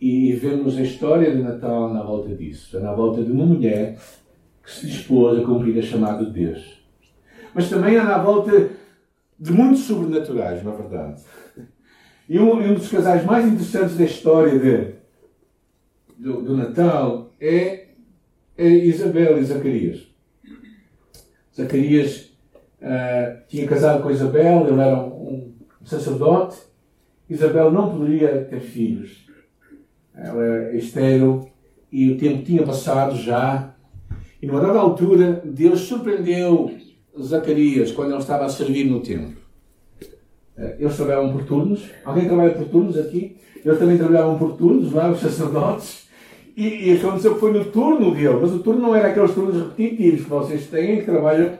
e 0.00 0.32
vemos 0.32 0.76
a 0.76 0.82
história 0.82 1.30
de 1.30 1.40
Natal 1.40 1.92
na 1.92 2.02
volta 2.02 2.34
disso. 2.34 2.80
Na 2.80 2.92
volta 2.92 3.22
de 3.22 3.30
uma 3.30 3.46
mulher 3.46 3.98
que 4.62 4.70
se 4.70 4.86
dispôs 4.86 5.38
a 5.38 5.44
cumprir 5.44 5.78
a 5.78 5.82
chamada 5.82 6.24
de 6.24 6.32
Deus. 6.32 6.82
Mas 7.54 7.68
também 7.68 7.96
é 7.96 8.02
na 8.02 8.18
volta 8.18 8.70
de 9.38 9.52
muitos 9.52 9.82
sobrenaturais, 9.82 10.64
na 10.64 10.72
verdade. 10.72 11.22
E 12.28 12.38
um, 12.38 12.52
um 12.54 12.74
dos 12.74 12.88
casais 12.88 13.24
mais 13.24 13.46
interessantes 13.46 13.96
da 13.96 14.04
história 14.04 14.58
de, 14.58 14.94
do, 16.16 16.42
do 16.42 16.56
Natal 16.56 17.32
é, 17.40 17.88
é, 18.56 18.68
Isabel 18.68 19.38
e 19.38 19.44
Zacarias. 19.44 20.06
Zacarias 21.54 22.30
uh, 22.80 23.42
tinha 23.48 23.66
casado 23.66 24.02
com 24.02 24.10
Isabel, 24.10 24.66
ele 24.66 24.80
era 24.80 24.96
um, 24.96 25.52
um 25.80 25.86
sacerdote. 25.86 26.56
Isabel 27.28 27.70
não 27.70 27.90
poderia 27.90 28.44
ter 28.44 28.60
filhos. 28.60 29.26
Ela 30.14 30.44
era 30.44 30.76
estéril 30.76 31.50
e 31.90 32.10
o 32.10 32.18
tempo 32.18 32.42
tinha 32.42 32.62
passado 32.62 33.16
já. 33.16 33.74
E 34.40 34.46
numa 34.46 34.60
dada 34.60 34.78
altura, 34.78 35.42
Deus 35.44 35.80
surpreendeu 35.80 36.74
Zacarias 37.20 37.92
quando 37.92 38.12
ele 38.12 38.20
estava 38.20 38.46
a 38.46 38.48
servir 38.48 38.84
no 38.84 39.00
templo. 39.00 39.41
Eh, 40.56 40.76
eles 40.80 40.96
trabalhavam 40.96 41.32
por 41.32 41.44
turnos. 41.44 41.90
Alguém 42.04 42.26
trabalha 42.26 42.54
por 42.54 42.66
turnos 42.68 42.98
aqui? 42.98 43.36
Eles 43.64 43.78
também 43.78 43.96
trabalhavam 43.96 44.38
por 44.38 44.56
turnos, 44.56 44.92
lá, 44.92 45.10
os 45.10 45.20
sacerdotes. 45.20 46.08
E, 46.56 46.90
e 46.90 46.98
aconteceu 46.98 47.34
que 47.34 47.40
foi 47.40 47.52
no 47.52 47.64
turno 47.66 48.14
dele, 48.14 48.38
mas 48.40 48.52
o 48.52 48.58
turno 48.58 48.82
não 48.82 48.94
era 48.94 49.08
aqueles 49.08 49.32
turnos 49.32 49.56
repetitivos 49.56 50.24
que 50.24 50.30
vocês 50.30 50.66
têm, 50.66 50.98
que 50.98 51.06
trabalham 51.06 51.58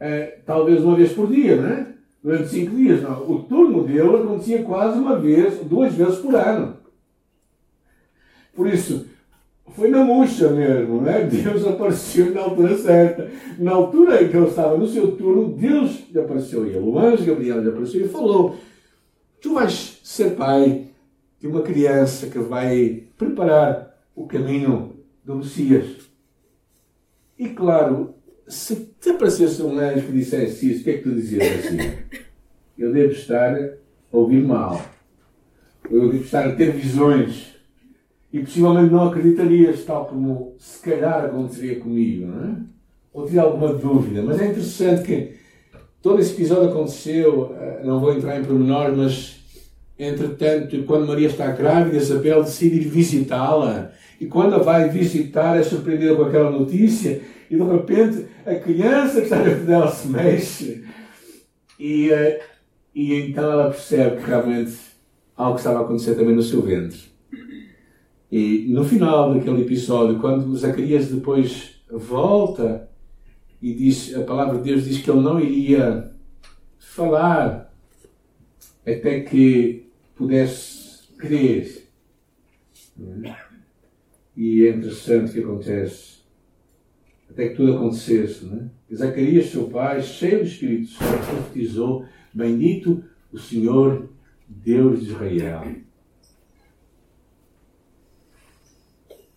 eh, 0.00 0.38
talvez 0.44 0.82
uma 0.82 0.96
vez 0.96 1.12
por 1.12 1.28
dia, 1.28 1.56
não 1.56 1.68
é? 1.68 1.86
Durante 2.22 2.48
cinco 2.48 2.74
dias. 2.74 3.02
Não. 3.02 3.30
O 3.30 3.42
turno 3.44 3.84
dele 3.84 4.16
acontecia 4.16 4.62
quase 4.62 4.98
uma 4.98 5.18
vez, 5.18 5.58
duas 5.60 5.94
vezes 5.94 6.18
por 6.18 6.34
ano. 6.34 6.76
Por 8.54 8.66
isso, 8.66 9.06
foi 9.74 9.88
na 9.88 10.04
murcha 10.04 10.50
mesmo, 10.50 11.00
né? 11.00 11.22
Deus 11.24 11.66
apareceu 11.66 12.32
na 12.32 12.42
altura 12.42 12.78
certa. 12.78 13.30
Na 13.58 13.72
altura 13.72 14.22
em 14.22 14.28
que 14.28 14.36
ele 14.36 14.46
estava 14.46 14.78
no 14.78 14.86
seu 14.86 15.16
turno, 15.16 15.52
Deus 15.52 16.04
lhe 16.10 16.20
apareceu 16.20 16.64
ele. 16.64 16.78
O 16.78 16.98
anjo 16.98 17.24
Gabriel 17.24 17.60
lhe 17.60 17.68
apareceu 17.68 18.04
e 18.04 18.08
falou: 18.08 18.56
Tu 19.40 19.52
vais 19.52 20.00
ser 20.02 20.36
pai 20.36 20.86
de 21.40 21.48
uma 21.48 21.62
criança 21.62 22.28
que 22.28 22.38
vai 22.38 23.04
preparar 23.18 23.94
o 24.14 24.26
caminho 24.26 24.96
do 25.24 25.36
Messias. 25.36 26.08
E 27.36 27.48
claro, 27.48 28.14
se 28.46 28.94
te 29.00 29.10
aparecesse 29.10 29.60
um 29.60 29.78
anjo 29.78 30.06
que 30.06 30.12
dissesse 30.12 30.70
isso, 30.70 30.80
o 30.82 30.84
que 30.84 30.90
é 30.90 30.96
que 30.98 31.02
tu 31.02 31.14
dizias 31.14 31.66
assim? 31.66 31.78
eu 32.78 32.92
devo 32.92 33.12
estar 33.12 33.56
a 33.56 33.72
ouvir 34.12 34.42
mal. 34.42 34.80
Eu 35.90 36.10
devo 36.10 36.22
estar 36.22 36.46
a 36.46 36.54
ter 36.54 36.72
visões. 36.72 37.53
E 38.34 38.40
possivelmente 38.40 38.92
não 38.92 39.06
acreditarias, 39.06 39.84
tal 39.84 40.06
como 40.06 40.56
se 40.58 40.80
calhar 40.80 41.24
aconteceria 41.24 41.78
comigo, 41.78 42.26
não 42.26 42.44
é? 42.44 42.56
Ou 43.12 43.26
teria 43.26 43.42
alguma 43.42 43.72
dúvida. 43.72 44.24
Mas 44.24 44.40
é 44.40 44.46
interessante 44.46 45.04
que 45.04 45.34
todo 46.02 46.20
esse 46.20 46.32
episódio 46.32 46.68
aconteceu, 46.68 47.54
eh, 47.56 47.82
não 47.84 48.00
vou 48.00 48.12
entrar 48.12 48.36
em 48.36 48.42
pormenor, 48.42 48.92
mas 48.96 49.36
entretanto, 49.96 50.82
quando 50.82 51.06
Maria 51.06 51.28
está 51.28 51.52
grávida, 51.52 51.96
Isabel 51.96 52.42
decide 52.42 52.78
ir 52.78 52.88
visitá-la. 52.88 53.92
E 54.20 54.26
quando 54.26 54.56
a 54.56 54.58
vai 54.58 54.88
visitar, 54.88 55.56
é 55.56 55.62
surpreendida 55.62 56.16
com 56.16 56.24
aquela 56.24 56.50
notícia 56.50 57.20
e 57.48 57.54
de 57.54 57.62
repente 57.62 58.26
a 58.44 58.56
criança 58.56 59.18
que 59.18 59.26
está 59.26 59.40
dentro 59.40 59.64
dela 59.64 59.88
se 59.92 60.08
mexe. 60.08 60.84
E, 61.78 62.10
eh, 62.10 62.42
e 62.92 63.14
então 63.14 63.44
ela 63.52 63.70
percebe 63.70 64.16
que 64.16 64.28
realmente 64.28 64.76
algo 65.36 65.56
estava 65.56 65.78
a 65.78 65.82
acontecer 65.82 66.16
também 66.16 66.34
no 66.34 66.42
seu 66.42 66.60
ventre. 66.62 67.13
E 68.36 68.66
no 68.68 68.82
final 68.82 69.32
daquele 69.32 69.62
episódio, 69.62 70.18
quando 70.18 70.56
Zacarias 70.56 71.08
depois 71.08 71.80
volta 71.88 72.90
e 73.62 73.72
diz, 73.72 74.12
a 74.12 74.24
palavra 74.24 74.58
de 74.58 74.64
Deus 74.64 74.86
diz 74.86 74.98
que 74.98 75.08
ele 75.08 75.20
não 75.20 75.38
iria 75.38 76.10
falar 76.80 77.72
até 78.84 79.20
que 79.20 79.86
pudesse 80.16 81.12
crer. 81.16 81.86
E 84.36 84.64
é 84.66 84.70
interessante 84.70 85.30
o 85.30 85.32
que 85.34 85.38
acontece 85.38 86.14
até 87.30 87.50
que 87.50 87.54
tudo 87.54 87.76
acontecesse. 87.76 88.46
Né? 88.46 88.68
Zacarias, 88.92 89.46
seu 89.46 89.68
pai, 89.68 90.02
cheio 90.02 90.40
do 90.40 90.44
Espírito 90.44 90.88
Santo, 90.88 91.24
profetizou: 91.24 92.04
Bendito 92.34 93.04
o 93.32 93.38
Senhor, 93.38 94.08
Deus 94.48 94.98
de 94.98 95.12
Israel. 95.12 95.83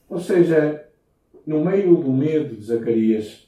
Ou 0.10 0.20
seja, 0.20 0.86
no 1.46 1.64
meio 1.64 1.96
do 1.98 2.12
medo 2.12 2.56
de 2.56 2.66
Zacarias, 2.66 3.48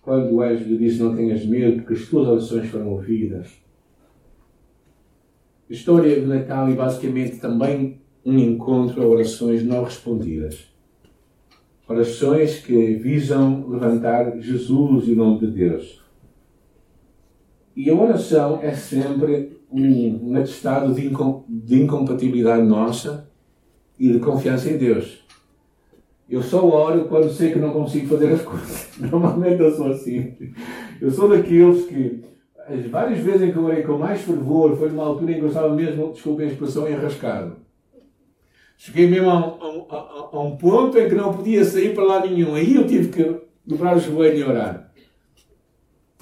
quando 0.00 0.32
o 0.32 0.42
anjo 0.42 0.64
lhe 0.64 0.98
Não 0.98 1.14
tenhas 1.14 1.46
medo, 1.46 1.76
porque 1.76 1.94
as 1.94 2.08
tuas 2.08 2.28
orações 2.28 2.68
foram 2.68 2.90
ouvidas. 2.90 3.48
A 5.70 5.72
história 5.72 6.20
de 6.20 6.26
Natal 6.26 6.68
é 6.68 6.74
basicamente 6.74 7.38
também 7.38 8.00
um 8.26 8.38
encontro 8.38 9.02
a 9.02 9.06
orações 9.06 9.64
não 9.64 9.84
respondidas. 9.84 10.70
Orações 11.88 12.58
que 12.58 12.94
visam 12.96 13.68
levantar 13.68 14.38
Jesus 14.40 15.08
e 15.08 15.12
o 15.12 15.16
nome 15.16 15.40
de 15.40 15.46
Deus. 15.46 16.02
E 17.74 17.88
a 17.88 17.94
oração 17.94 18.60
é 18.60 18.74
sempre 18.74 19.58
um, 19.70 20.30
um 20.30 20.36
atestado 20.36 20.94
de, 20.94 21.06
incom 21.06 21.44
de 21.48 21.82
incompatibilidade 21.82 22.66
nossa 22.66 23.30
e 23.98 24.12
de 24.12 24.18
confiança 24.18 24.70
em 24.70 24.76
Deus. 24.76 25.21
Eu 26.32 26.42
só 26.42 26.66
oro 26.66 27.04
quando 27.04 27.28
sei 27.28 27.52
que 27.52 27.58
não 27.58 27.74
consigo 27.74 28.08
fazer 28.08 28.32
as 28.32 28.40
coisas. 28.40 28.88
Normalmente 28.98 29.60
eu 29.60 29.70
sou 29.70 29.92
assim. 29.92 30.32
Eu 30.98 31.10
sou 31.10 31.28
daqueles 31.28 31.84
que, 31.84 32.24
as 32.66 32.86
várias 32.86 33.18
vezes 33.18 33.42
em 33.42 33.52
que 33.52 33.58
eu 33.58 33.64
orei 33.64 33.82
com 33.82 33.98
mais 33.98 34.22
fervor, 34.22 34.74
foi 34.78 34.88
numa 34.88 35.04
altura 35.04 35.32
em 35.32 35.34
que 35.34 35.42
eu 35.42 35.48
estava 35.48 35.74
mesmo, 35.74 36.10
desculpem 36.10 36.46
a 36.46 36.50
expressão, 36.50 36.88
enrascado. 36.88 37.56
Cheguei 38.78 39.10
mesmo 39.10 39.28
a, 39.28 39.34
a, 39.34 39.96
a, 39.96 40.28
a, 40.32 40.40
um 40.40 40.56
ponto 40.56 40.98
em 40.98 41.06
que 41.06 41.14
não 41.14 41.34
podia 41.34 41.62
sair 41.66 41.94
para 41.94 42.04
lá 42.04 42.26
nenhum. 42.26 42.54
Aí 42.54 42.76
eu 42.76 42.86
tive 42.86 43.08
que 43.08 43.40
dobrar 43.66 43.94
o 43.94 44.00
joelho 44.00 44.38
e 44.38 44.42
orar. 44.42 44.90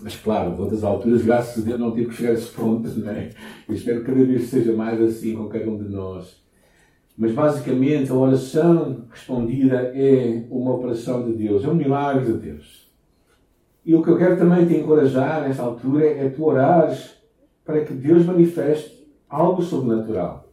Mas 0.03 0.17
claro, 0.17 0.61
outras 0.61 0.83
alturas, 0.83 1.23
graças 1.23 1.63
a 1.63 1.67
Deus, 1.67 1.79
não 1.79 1.93
tive 1.93 2.09
que 2.09 2.17
chegar 2.17 2.31
a 2.31 2.35
esse 2.35 2.51
ponto. 2.51 2.89
Não 2.99 3.13
é? 3.13 3.31
Eu 3.69 3.77
espero 3.77 4.01
que 4.01 4.07
cada 4.07 4.25
vez 4.25 4.43
seja 4.49 4.73
mais 4.73 5.01
assim 5.01 5.37
com 5.37 5.49
cada 5.49 5.71
um 5.71 5.79
de 5.79 5.89
nós. 5.89 6.40
Mas 7.17 7.33
basicamente 7.33 8.11
a 8.11 8.15
oração 8.15 9.05
respondida 9.11 9.93
é 9.95 10.45
uma 10.51 10.75
operação 10.75 11.25
de 11.25 11.33
Deus, 11.37 11.65
é 11.65 11.69
um 11.69 11.75
milagre 11.75 12.33
de 12.33 12.39
Deus. 12.39 12.91
E 13.85 13.95
o 13.95 14.03
que 14.03 14.11
eu 14.11 14.17
quero 14.17 14.39
também 14.39 14.67
te 14.67 14.77
encorajar 14.77 15.43
nesta 15.43 15.63
altura 15.63 16.07
é 16.07 16.29
tu 16.29 16.45
orares 16.45 17.17
para 17.65 17.85
que 17.85 17.93
Deus 17.93 18.25
manifeste 18.25 19.07
algo 19.29 19.63
sobrenatural 19.63 20.51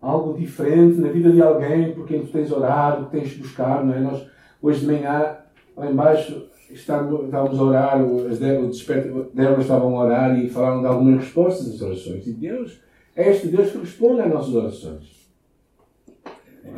algo 0.00 0.38
diferente 0.38 1.00
na 1.00 1.08
vida 1.08 1.30
de 1.30 1.42
alguém 1.42 1.92
por 1.92 2.06
quem 2.06 2.24
tu 2.24 2.32
tens 2.32 2.50
orado, 2.52 3.06
que 3.06 3.18
tens 3.18 3.36
buscado, 3.36 3.84
não 3.84 3.94
é? 3.94 4.00
Nós, 4.00 4.26
hoje 4.62 4.80
de 4.80 4.86
manhã, 4.86 5.36
lá 5.76 5.90
embaixo, 5.90 6.46
estávamos 6.70 7.58
a 7.58 7.62
orar, 7.62 8.00
as 8.30 8.38
Débora 8.38 9.60
estavam 9.60 9.98
a 9.98 10.04
orar 10.04 10.38
e 10.38 10.48
falaram 10.48 10.80
de 10.80 10.86
algumas 10.86 11.24
respostas 11.24 11.74
às 11.74 11.82
orações. 11.82 12.26
E 12.26 12.32
Deus, 12.32 12.80
é 13.16 13.30
este 13.30 13.48
Deus 13.48 13.70
que 13.70 13.78
responde 13.78 14.20
às 14.20 14.32
nossas 14.32 14.54
orações. 14.54 15.17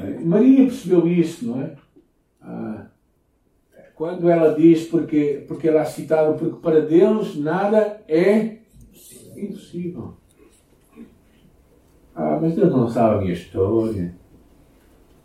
É? 0.01 0.19
Maria 0.21 0.65
percebeu 0.65 1.07
isso, 1.07 1.47
não 1.47 1.61
é? 1.61 1.75
Ah, 2.41 2.87
quando 3.95 4.31
ela 4.31 4.55
diz, 4.55 4.87
porque, 4.87 5.45
porque 5.47 5.69
ela 5.69 5.83
é 5.83 5.85
citada, 5.85 6.33
porque 6.33 6.61
para 6.61 6.81
Deus 6.81 7.37
nada 7.37 8.03
é 8.09 8.61
impossível. 9.37 10.15
Ah, 12.15 12.39
mas 12.41 12.55
Deus 12.55 12.73
não 12.73 12.89
sabe 12.89 13.17
a 13.17 13.21
minha 13.21 13.33
história. 13.33 14.15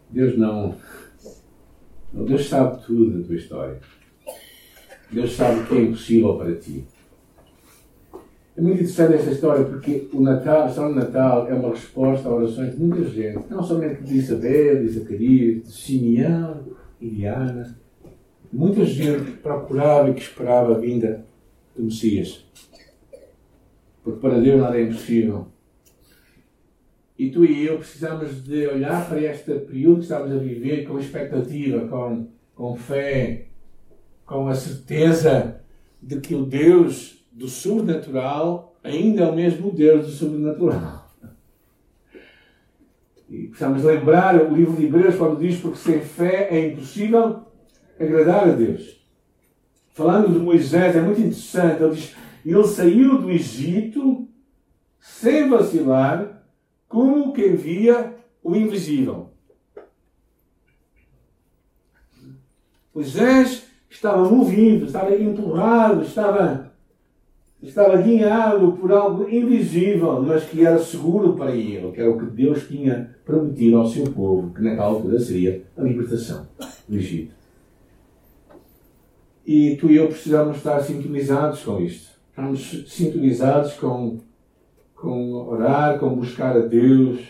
Deus 0.09 0.37
não. 0.37 0.75
Deus 2.11 2.47
sabe 2.47 2.81
tudo 2.85 3.19
da 3.19 3.27
tua 3.27 3.35
história. 3.35 3.79
Deus 5.11 5.33
sabe 5.33 5.61
o 5.61 5.65
que 5.67 5.75
é 5.75 5.81
impossível 5.81 6.37
para 6.37 6.55
ti. 6.55 6.85
É 8.57 8.61
muito 8.61 8.75
interessante 8.75 9.15
esta 9.15 9.31
história 9.31 9.65
porque 9.65 10.07
o 10.13 10.21
Natal, 10.21 10.63
a 10.63 10.67
história 10.69 10.93
do 10.93 10.99
Natal 10.99 11.47
é 11.49 11.53
uma 11.53 11.71
resposta 11.71 12.29
a 12.29 12.33
orações 12.33 12.73
de 12.73 12.81
muita 12.81 13.03
gente, 13.09 13.49
não 13.49 13.61
somente 13.61 14.01
de 14.01 14.15
Isabel, 14.15 14.81
de 14.81 14.87
Zacarias, 14.87 15.63
de 15.63 15.71
Simeão 15.71 16.63
Diana. 17.01 17.77
Muita 18.53 18.85
gente 18.85 19.31
procurava 19.31 20.09
e 20.09 20.13
que 20.13 20.21
esperava 20.21 20.73
a 20.73 20.79
vinda 20.79 21.25
do 21.75 21.83
Messias. 21.83 22.45
Porque 24.01 24.21
para 24.21 24.39
Deus 24.39 24.61
nada 24.61 24.79
é 24.79 24.83
impossível. 24.83 25.47
E 27.19 27.29
tu 27.29 27.43
e 27.43 27.65
eu 27.65 27.77
precisamos 27.77 28.41
de 28.41 28.67
olhar 28.67 29.09
para 29.09 29.19
este 29.19 29.53
período 29.59 29.97
que 29.97 30.03
estamos 30.03 30.31
a 30.31 30.37
viver 30.37 30.87
com 30.87 30.97
expectativa, 30.97 31.87
com, 31.89 32.27
com 32.55 32.75
fé, 32.75 33.47
com 34.25 34.47
a 34.47 34.55
certeza 34.55 35.59
de 36.01 36.21
que 36.21 36.33
o 36.33 36.45
Deus 36.45 37.24
do 37.35 37.49
sobrenatural 37.49 38.75
ainda 38.81 39.23
é 39.23 39.29
o 39.29 39.35
mesmo 39.35 39.71
Deus 39.71 40.05
do 40.05 40.11
sobrenatural. 40.11 41.05
E 43.29 43.47
precisamos 43.47 43.83
lembrar 43.83 44.41
o 44.41 44.55
livro 44.55 44.77
de 44.77 44.85
Hebreus 44.85 45.15
quando 45.15 45.39
diz 45.39 45.59
porque 45.59 45.77
sem 45.77 45.99
fé 45.99 46.47
é 46.49 46.67
impossível 46.69 47.41
agradar 47.99 48.47
a 48.49 48.53
Deus. 48.53 49.03
Falando 49.93 50.31
de 50.31 50.39
Moisés, 50.39 50.95
é 50.95 51.01
muito 51.01 51.19
interessante. 51.19 51.83
Ele 51.83 51.95
diz: 51.95 52.15
ele 52.45 52.63
saiu 52.67 53.21
do 53.21 53.31
Egito 53.31 54.27
sem 54.99 55.49
vacilar 55.49 56.43
como 56.87 57.33
quem 57.33 57.55
via 57.55 58.15
o 58.41 58.55
invisível. 58.55 59.31
Moisés 62.93 63.67
estava 63.89 64.29
movido, 64.29 64.85
estava 64.85 65.13
empurrado, 65.15 66.03
estava, 66.03 66.64
estava 67.61 67.97
guiado 67.97 68.73
por 68.73 68.91
algo 68.91 69.29
invisível, 69.29 70.21
mas 70.21 70.43
que 70.45 70.65
era 70.65 70.79
seguro 70.79 71.33
para 71.33 71.55
ele, 71.55 71.91
que 71.91 72.01
era 72.01 72.11
o 72.11 72.17
que 72.17 72.25
Deus 72.25 72.67
tinha 72.67 73.15
prometido 73.25 73.77
ao 73.77 73.87
seu 73.87 74.05
povo, 74.11 74.53
que 74.53 74.61
naquela 74.61 74.87
altura 74.87 75.19
seria 75.19 75.63
a 75.77 75.81
libertação 75.81 76.47
do 76.87 76.95
Egito. 76.95 77.33
E 79.45 79.75
tu 79.77 79.89
e 79.89 79.95
eu 79.95 80.07
precisamos 80.07 80.57
estar 80.57 80.79
sintonizados 80.81 81.63
com 81.63 81.79
isto. 81.79 82.09
Estamos 82.29 82.85
sintonizados 82.87 83.73
com 83.73 84.19
com 84.95 85.33
orar, 85.33 85.99
com 85.99 86.15
buscar 86.15 86.57
a 86.57 86.61
Deus, 86.61 87.21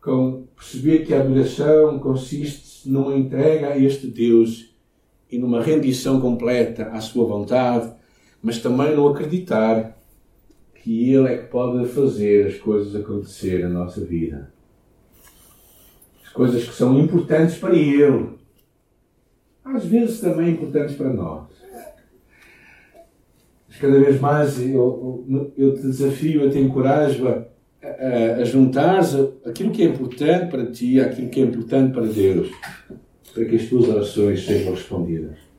com 0.00 0.44
perceber 0.56 1.04
que 1.04 1.12
a 1.12 1.20
adoração 1.20 1.98
consiste 1.98 2.88
numa 2.88 3.16
entrega 3.16 3.68
a 3.68 3.78
este 3.78 4.06
Deus 4.06 4.72
e 5.30 5.38
numa 5.38 5.60
rendição 5.62 6.20
completa 6.20 6.84
à 6.90 7.00
sua 7.00 7.26
vontade, 7.26 7.92
mas 8.42 8.60
também 8.60 8.94
no 8.94 9.08
acreditar 9.08 9.96
que 10.74 11.12
Ele 11.12 11.28
é 11.28 11.38
que 11.38 11.48
pode 11.48 11.86
fazer 11.88 12.46
as 12.46 12.58
coisas 12.58 12.94
acontecer 12.96 13.62
na 13.62 13.68
nossa 13.68 14.00
vida. 14.00 14.52
As 16.24 16.32
coisas 16.32 16.64
que 16.64 16.74
são 16.74 16.98
importantes 16.98 17.58
para 17.58 17.74
Ele, 17.74 18.30
às 19.64 19.84
vezes 19.84 20.20
também 20.20 20.50
importantes 20.50 20.96
para 20.96 21.12
nós 21.12 21.50
cada 23.80 23.98
vez 23.98 24.20
mais 24.20 24.60
eu, 24.60 25.24
eu 25.56 25.74
te 25.74 25.80
desafio, 25.80 26.42
eu 26.42 26.50
te 26.50 26.58
encorajo 26.58 27.26
a, 27.26 27.46
a, 27.82 28.42
a 28.42 29.48
aquilo 29.48 29.70
que 29.70 29.82
é 29.82 29.86
importante 29.86 30.50
para 30.50 30.66
ti, 30.66 31.00
aquilo 31.00 31.30
que 31.30 31.40
é 31.40 31.44
importante 31.44 31.92
para 31.94 32.06
Deus, 32.06 32.50
para 33.32 33.44
que 33.46 33.56
as 33.56 33.64
tuas 33.64 33.88
orações 33.88 34.44
sejam 34.44 34.74
respondidas. 34.74 35.49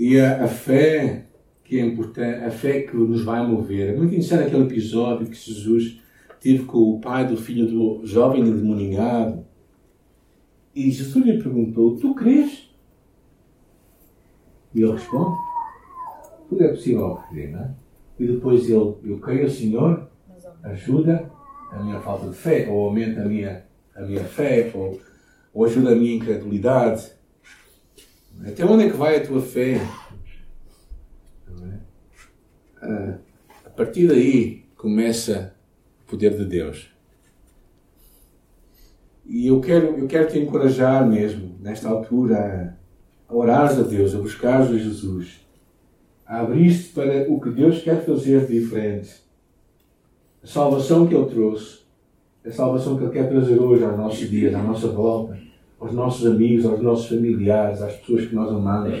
E 0.00 0.18
a, 0.18 0.44
a 0.44 0.48
fé 0.48 1.26
que 1.62 1.78
é 1.78 1.84
importante, 1.84 2.42
a 2.42 2.50
fé 2.50 2.80
que 2.80 2.96
nos 2.96 3.22
vai 3.22 3.46
mover. 3.46 3.90
É 3.90 3.94
muito 3.94 4.14
interessante 4.14 4.46
aquele 4.46 4.62
episódio 4.62 5.26
que 5.26 5.36
Jesus 5.36 6.00
teve 6.40 6.64
com 6.64 6.78
o 6.78 7.00
pai 7.02 7.26
do 7.26 7.36
filho 7.36 7.66
do 7.66 8.06
jovem 8.06 8.40
endemoniado. 8.40 9.44
E 10.74 10.90
Jesus 10.90 11.22
lhe 11.22 11.42
perguntou: 11.42 11.98
Tu 11.98 12.14
crês? 12.14 12.70
E 14.74 14.80
ele 14.80 14.92
responde: 14.92 15.36
Tudo 16.48 16.64
é 16.64 16.68
possível 16.68 17.04
ao 17.04 17.28
crer, 17.28 17.50
não 17.52 17.60
é? 17.60 17.70
E 18.18 18.26
depois 18.26 18.70
ele: 18.70 18.94
Eu 19.04 19.18
creio, 19.20 19.50
Senhor, 19.50 20.08
ajuda 20.62 21.30
a 21.72 21.84
minha 21.84 22.00
falta 22.00 22.30
de 22.30 22.36
fé, 22.36 22.66
ou 22.70 22.86
aumenta 22.86 23.20
a 23.20 23.26
minha, 23.26 23.66
a 23.94 24.00
minha 24.00 24.24
fé, 24.24 24.70
ou, 24.74 24.98
ou 25.52 25.66
ajuda 25.66 25.92
a 25.92 25.94
minha 25.94 26.16
incredulidade. 26.16 27.19
Até 28.44 28.64
onde 28.64 28.84
é 28.84 28.90
que 28.90 28.96
vai 28.96 29.16
a 29.16 29.26
tua 29.26 29.40
fé? 29.40 29.80
Ah, 32.80 33.18
a 33.66 33.70
partir 33.70 34.08
daí 34.08 34.64
começa 34.76 35.54
o 36.02 36.10
poder 36.10 36.36
de 36.36 36.44
Deus. 36.44 36.90
E 39.26 39.46
eu 39.46 39.60
quero, 39.60 39.98
eu 39.98 40.06
quero 40.08 40.28
te 40.28 40.38
encorajar 40.38 41.06
mesmo, 41.06 41.54
nesta 41.60 41.88
altura, 41.88 42.76
a 43.28 43.34
orares 43.34 43.78
a 43.78 43.82
Deus, 43.82 44.14
a 44.14 44.18
buscares 44.18 44.70
a 44.70 44.78
Jesus, 44.78 45.46
a 46.26 46.40
abrir-te 46.40 46.88
para 46.88 47.30
o 47.30 47.40
que 47.40 47.50
Deus 47.50 47.82
quer 47.82 48.04
fazer 48.04 48.46
de 48.46 48.60
diferente. 48.60 49.22
A 50.42 50.46
salvação 50.46 51.06
que 51.06 51.14
Ele 51.14 51.28
trouxe, 51.28 51.80
a 52.44 52.50
salvação 52.50 52.96
que 52.96 53.04
Ele 53.04 53.12
quer 53.12 53.28
trazer 53.28 53.60
hoje 53.60 53.84
aos 53.84 53.96
nossos 53.96 54.28
dias, 54.28 54.54
à 54.54 54.62
nossa 54.62 54.88
volta, 54.88 55.38
aos 55.80 55.92
nossos 55.92 56.26
amigos, 56.26 56.66
aos 56.66 56.80
nossos 56.82 57.08
familiares, 57.08 57.80
às 57.80 57.96
pessoas 57.96 58.26
que 58.26 58.34
nós 58.34 58.50
amamos. 58.50 59.00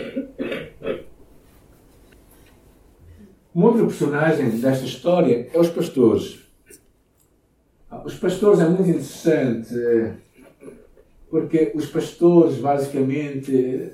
Uma 3.54 3.66
outra 3.66 3.84
personagem 3.84 4.48
desta 4.58 4.86
história 4.86 5.50
é 5.52 5.60
os 5.60 5.68
pastores. 5.68 6.40
Os 8.04 8.14
pastores 8.14 8.60
é 8.60 8.68
muito 8.68 8.82
interessante 8.82 9.74
porque 11.28 11.70
os 11.74 11.86
pastores, 11.86 12.56
basicamente, 12.56 13.92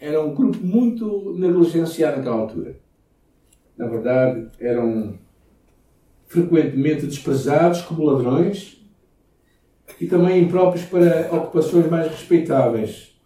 eram 0.00 0.30
um 0.30 0.34
grupo 0.34 0.58
muito 0.58 1.34
negligenciado 1.38 2.16
naquela 2.16 2.36
altura. 2.36 2.76
Na 3.76 3.86
verdade, 3.86 4.48
eram 4.58 5.18
frequentemente 6.26 7.06
desprezados 7.06 7.82
como 7.82 8.04
ladrões 8.04 8.83
e 10.04 10.06
também 10.06 10.42
impróprios 10.42 10.84
para 10.84 11.34
ocupações 11.34 11.88
mais 11.88 12.10
respeitáveis. 12.10 13.18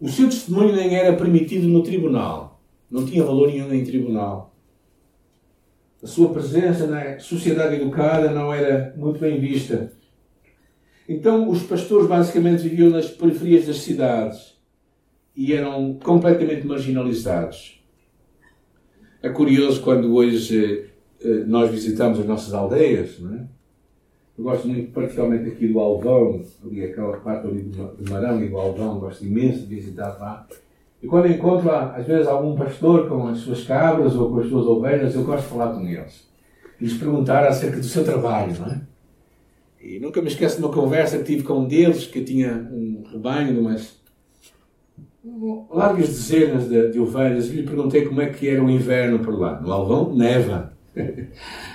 O 0.00 0.08
seu 0.08 0.28
testemunho 0.28 0.76
nem 0.76 0.94
era 0.94 1.16
permitido 1.16 1.66
no 1.66 1.82
tribunal, 1.82 2.62
não 2.88 3.04
tinha 3.04 3.24
valor 3.24 3.48
nenhum 3.48 3.72
em 3.74 3.82
tribunal. 3.82 4.54
A 6.00 6.06
sua 6.06 6.32
presença 6.32 6.86
na 6.86 7.18
sociedade 7.18 7.74
educada 7.74 8.30
não 8.30 8.54
era 8.54 8.94
muito 8.96 9.18
bem 9.18 9.40
vista. 9.40 9.92
Então, 11.08 11.48
os 11.48 11.64
pastores 11.64 12.06
basicamente 12.06 12.62
viviam 12.62 12.90
nas 12.90 13.10
periferias 13.10 13.66
das 13.66 13.78
cidades 13.78 14.56
e 15.34 15.52
eram 15.52 15.98
completamente 16.04 16.64
marginalizados. 16.64 17.82
É 19.20 19.28
curioso 19.28 19.82
quando 19.82 20.14
hoje 20.14 20.88
eh, 21.20 21.44
nós 21.46 21.68
visitamos 21.68 22.20
as 22.20 22.26
nossas 22.26 22.54
aldeias, 22.54 23.18
não 23.18 23.34
é? 23.34 23.61
Eu 24.36 24.44
gosto 24.44 24.66
muito, 24.66 24.92
particularmente 24.92 25.50
aqui 25.50 25.68
do 25.68 25.78
Alvão, 25.78 26.42
ali 26.64 26.84
aquela 26.84 27.16
parte 27.18 27.46
ali 27.46 27.62
de 27.62 28.10
Marão 28.10 28.42
e 28.42 28.48
do 28.48 28.56
Alvão, 28.56 28.98
gosto 28.98 29.24
imenso 29.24 29.66
de 29.66 29.74
visitar 29.74 30.16
lá. 30.18 30.46
E 31.02 31.06
quando 31.06 31.26
encontro, 31.26 31.70
às 31.70 32.06
vezes, 32.06 32.26
algum 32.26 32.56
pastor 32.56 33.08
com 33.08 33.26
as 33.26 33.38
suas 33.38 33.64
cabras 33.64 34.14
ou 34.14 34.30
com 34.30 34.40
as 34.40 34.48
suas 34.48 34.66
ovelhas, 34.66 35.14
eu 35.14 35.24
gosto 35.24 35.42
de 35.42 35.48
falar 35.48 35.74
com 35.74 35.86
eles. 35.86 36.26
E 36.80 36.84
lhes 36.84 36.96
perguntar 36.96 37.46
acerca 37.46 37.76
do 37.76 37.84
seu 37.84 38.04
trabalho, 38.04 38.58
não 38.58 38.66
é? 38.68 38.80
E 39.82 39.98
nunca 39.98 40.22
me 40.22 40.28
esqueço 40.28 40.58
de 40.58 40.64
uma 40.64 40.72
conversa 40.72 41.18
que 41.18 41.24
tive 41.24 41.42
com 41.42 41.54
um 41.54 41.66
deles, 41.66 42.06
que 42.06 42.22
tinha 42.22 42.68
um 42.72 43.02
rebanho 43.10 43.52
de 43.52 43.58
umas 43.58 44.00
largas 45.70 46.08
dezenas 46.08 46.68
de, 46.68 46.92
de 46.92 47.00
ovelhas, 47.00 47.50
e 47.50 47.56
lhe 47.56 47.62
perguntei 47.64 48.06
como 48.06 48.20
é 48.20 48.26
que 48.26 48.48
era 48.48 48.62
o 48.62 48.70
inverno 48.70 49.18
por 49.18 49.38
lá. 49.38 49.60
No 49.60 49.72
Alvão, 49.72 50.14
neva. 50.14 50.72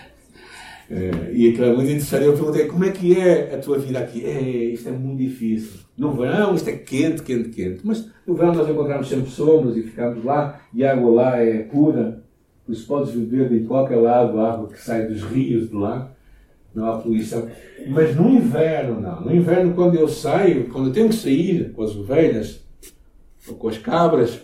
É, 0.90 1.32
e 1.34 1.50
aquilo 1.50 1.66
é 1.66 1.76
muito 1.76 1.90
interessante. 1.90 2.26
Eu 2.26 2.34
perguntei 2.34 2.66
como 2.66 2.86
é 2.86 2.92
que 2.92 3.20
é 3.20 3.54
a 3.56 3.58
tua 3.58 3.78
vida 3.78 4.00
aqui. 4.00 4.26
É, 4.26 4.42
isto 4.42 4.88
é 4.88 4.92
muito 4.92 5.18
difícil. 5.18 5.82
No 5.98 6.14
verão 6.14 6.56
isto 6.56 6.70
é 6.70 6.74
quente, 6.74 7.24
quente, 7.24 7.50
quente. 7.50 7.82
Mas 7.84 8.10
no 8.26 8.36
verão 8.36 8.54
nós 8.54 8.70
encontramos 8.70 9.10
sempre 9.10 9.30
sombras 9.30 9.76
e 9.76 9.84
ficamos 9.84 10.24
lá 10.24 10.62
e 10.74 10.84
a 10.84 10.94
água 10.94 11.12
lá 11.12 11.38
é 11.38 11.60
pura. 11.64 12.24
Por 12.66 12.72
isso 12.72 12.88
podes 12.88 13.14
beber 13.14 13.50
de 13.50 13.66
qualquer 13.66 13.98
lado 13.98 14.40
a 14.40 14.54
água 14.54 14.68
que 14.68 14.82
sai 14.82 15.08
dos 15.08 15.22
rios 15.24 15.70
de 15.70 15.76
lá. 15.76 16.12
Não 16.74 16.86
há 16.86 16.98
poluição. 17.00 17.48
Mas 17.88 18.16
no 18.16 18.30
inverno 18.30 19.02
não. 19.02 19.22
No 19.22 19.36
inverno 19.36 19.74
quando 19.74 19.96
eu 19.96 20.08
saio, 20.08 20.70
quando 20.70 20.88
eu 20.88 20.94
tenho 20.94 21.10
que 21.10 21.16
sair 21.16 21.72
com 21.74 21.84
as 21.84 21.96
ovelhas 21.96 22.64
ou 23.48 23.56
com 23.56 23.68
as 23.68 23.78
cabras 23.78 24.40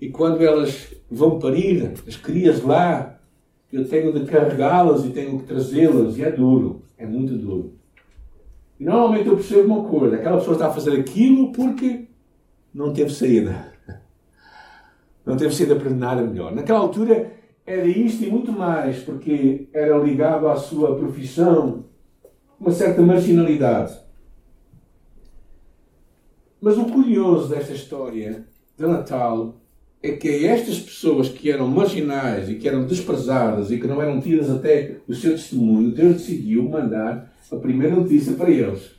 e 0.00 0.08
quando 0.08 0.42
elas 0.42 0.94
vão 1.10 1.38
parir, 1.38 1.92
as 2.06 2.16
crias 2.16 2.62
lá 2.62 3.18
eu 3.74 3.88
tenho 3.88 4.12
de 4.12 4.24
carregá-las 4.24 5.04
e 5.04 5.10
tenho 5.10 5.40
que 5.40 5.46
trazê-las, 5.46 6.16
e 6.16 6.22
é 6.22 6.30
duro, 6.30 6.82
é 6.96 7.04
muito 7.04 7.36
duro. 7.36 7.74
E 8.78 8.84
normalmente 8.84 9.28
eu 9.28 9.34
percebo 9.34 9.74
uma 9.74 9.88
coisa: 9.88 10.14
aquela 10.14 10.38
pessoa 10.38 10.54
está 10.54 10.68
a 10.68 10.72
fazer 10.72 10.92
aquilo 11.00 11.50
porque 11.50 12.06
não 12.72 12.92
teve 12.92 13.12
saída. 13.12 13.72
Não 15.26 15.36
teve 15.36 15.54
saída 15.54 15.74
para 15.74 15.90
nada 15.90 16.22
melhor. 16.22 16.54
Naquela 16.54 16.78
altura 16.78 17.32
era 17.66 17.86
isto 17.86 18.22
e 18.22 18.30
muito 18.30 18.52
mais, 18.52 19.02
porque 19.02 19.68
era 19.72 19.96
ligado 19.98 20.46
à 20.46 20.54
sua 20.54 20.96
profissão, 20.96 21.86
uma 22.60 22.70
certa 22.70 23.02
marginalidade. 23.02 23.98
Mas 26.60 26.78
o 26.78 26.84
curioso 26.84 27.48
desta 27.48 27.72
história 27.72 28.46
de 28.76 28.86
Natal 28.86 29.56
é 30.04 30.12
que 30.12 30.44
estas 30.44 30.78
pessoas 30.80 31.30
que 31.30 31.50
eram 31.50 31.66
marginais 31.66 32.50
e 32.50 32.56
que 32.56 32.68
eram 32.68 32.84
desprezadas 32.84 33.70
e 33.70 33.78
que 33.78 33.86
não 33.86 34.02
eram 34.02 34.20
tidas 34.20 34.50
até 34.50 34.98
o 35.08 35.14
seu 35.14 35.30
testemunho, 35.30 35.92
Deus 35.92 36.16
decidiu 36.16 36.68
mandar 36.68 37.32
a 37.50 37.56
primeira 37.56 37.96
notícia 37.96 38.34
para 38.34 38.50
eles. 38.50 38.90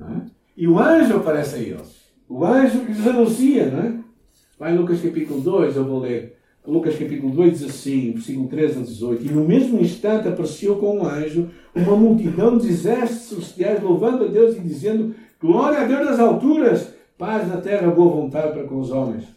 É? 0.00 0.22
E 0.56 0.66
o 0.66 0.80
anjo 0.80 1.16
aparece 1.16 1.54
a 1.54 1.58
eles. 1.60 2.02
O 2.28 2.44
anjo 2.44 2.80
que 2.80 2.92
lhes 2.92 3.06
anuncia, 3.06 3.70
não 3.70 3.78
é? 3.78 3.94
Lá 4.58 4.72
em 4.72 4.76
Lucas 4.76 5.00
capítulo 5.00 5.40
2, 5.40 5.76
eu 5.76 5.84
vou 5.84 6.00
ler. 6.00 6.38
Lucas 6.66 6.98
capítulo 6.98 7.32
2 7.32 7.60
diz 7.60 7.70
assim, 7.70 8.10
versículo 8.14 8.48
13 8.48 8.78
a 8.80 8.82
18: 8.82 9.26
E 9.26 9.28
no 9.28 9.44
mesmo 9.44 9.78
instante 9.78 10.26
apareceu 10.26 10.74
com 10.74 10.98
um 10.98 11.06
anjo 11.06 11.50
uma 11.72 11.94
multidão 11.94 12.58
de 12.58 12.66
exércitos 12.66 13.28
celestiais, 13.28 13.80
louvando 13.80 14.24
a 14.24 14.26
Deus 14.26 14.56
e 14.56 14.60
dizendo: 14.60 15.14
Glória 15.40 15.82
a 15.82 15.84
Deus 15.84 16.04
nas 16.04 16.18
alturas, 16.18 16.88
paz 17.16 17.46
na 17.46 17.58
terra, 17.58 17.92
boa 17.92 18.22
vontade 18.22 18.54
para 18.54 18.64
com 18.64 18.80
os 18.80 18.90
homens. 18.90 19.33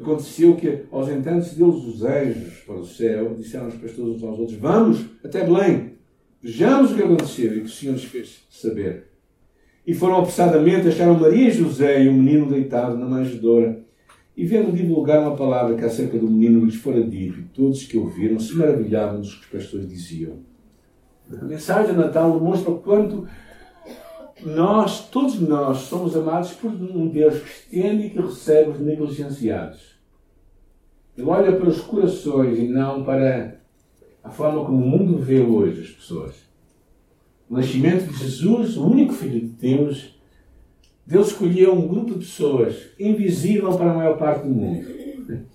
Aconteceu 0.00 0.56
que, 0.56 0.84
aos 0.90 1.08
entantos 1.08 1.54
deles, 1.54 1.84
os 1.84 2.04
anjos 2.04 2.60
para 2.66 2.76
o 2.76 2.84
céu 2.84 3.34
disseram 3.34 3.66
aos 3.66 3.74
pastores 3.74 4.16
uns 4.16 4.22
aos 4.22 4.38
outros: 4.38 4.58
Vamos 4.58 5.04
até 5.24 5.44
Belém, 5.44 5.94
vejamos 6.42 6.92
o 6.92 6.94
que 6.94 7.02
aconteceu 7.02 7.56
e 7.56 7.60
que 7.60 7.66
o 7.66 7.68
Senhor 7.68 7.92
nos 7.92 8.04
fez 8.04 8.46
saber. 8.50 9.08
E 9.86 9.94
foram 9.94 10.18
apressadamente, 10.18 10.88
acharam 10.88 11.18
Maria 11.18 11.48
e 11.48 11.50
José 11.50 12.04
e 12.04 12.08
o 12.08 12.12
menino 12.12 12.46
deitado 12.50 12.96
na 12.96 13.06
manjedoura. 13.06 13.82
E 14.36 14.44
vendo 14.44 14.70
divulgar 14.70 15.20
uma 15.20 15.34
palavra 15.34 15.76
que 15.76 15.84
acerca 15.84 16.16
do 16.16 16.30
menino 16.30 16.64
lhes 16.64 16.76
fora 16.76 17.02
dito, 17.02 17.40
e 17.40 17.44
todos 17.44 17.84
que 17.84 17.96
ouviram 17.96 18.38
se 18.38 18.54
maravilhavam 18.54 19.20
dos 19.20 19.34
que 19.34 19.40
os 19.40 19.46
pastores 19.46 19.88
diziam. 19.88 20.36
A 21.32 21.44
mensagem 21.44 21.92
de 21.92 21.98
Natal 21.98 22.38
demonstra 22.38 22.70
o 22.70 22.78
quanto 22.78 23.26
nós, 24.44 25.08
todos 25.08 25.40
nós, 25.40 25.78
somos 25.78 26.16
amados 26.16 26.52
por 26.52 26.70
um 26.70 27.08
Deus 27.08 27.34
estende 27.34 28.06
e 28.06 28.10
que 28.10 28.20
recebe 28.20 28.70
os 28.70 28.80
negligenciados. 28.80 29.98
Ele 31.16 31.26
olha 31.26 31.56
para 31.56 31.68
os 31.68 31.80
corações 31.80 32.58
e 32.58 32.68
não 32.68 33.04
para 33.04 33.60
a 34.22 34.30
forma 34.30 34.64
como 34.64 34.84
o 34.84 34.88
mundo 34.88 35.18
vê 35.18 35.40
hoje 35.40 35.82
as 35.82 35.90
pessoas. 35.90 36.34
O 37.48 37.54
nascimento 37.54 38.06
de 38.06 38.18
Jesus, 38.18 38.76
o 38.76 38.86
único 38.86 39.12
Filho 39.12 39.40
de 39.40 39.46
Deus, 39.46 40.14
Deus 41.06 41.28
escolheu 41.28 41.72
um 41.72 41.88
grupo 41.88 42.12
de 42.12 42.18
pessoas 42.18 42.90
invisível 43.00 43.76
para 43.76 43.90
a 43.90 43.94
maior 43.94 44.18
parte 44.18 44.46
do 44.46 44.54
mundo 44.54 44.86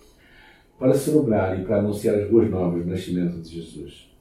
para 0.80 0.96
celebrar 0.96 1.60
e 1.60 1.64
para 1.64 1.78
anunciar 1.78 2.16
as 2.16 2.30
boas 2.30 2.50
novas 2.50 2.84
do 2.84 2.90
nascimento 2.90 3.40
de 3.40 3.62
Jesus. 3.62 4.13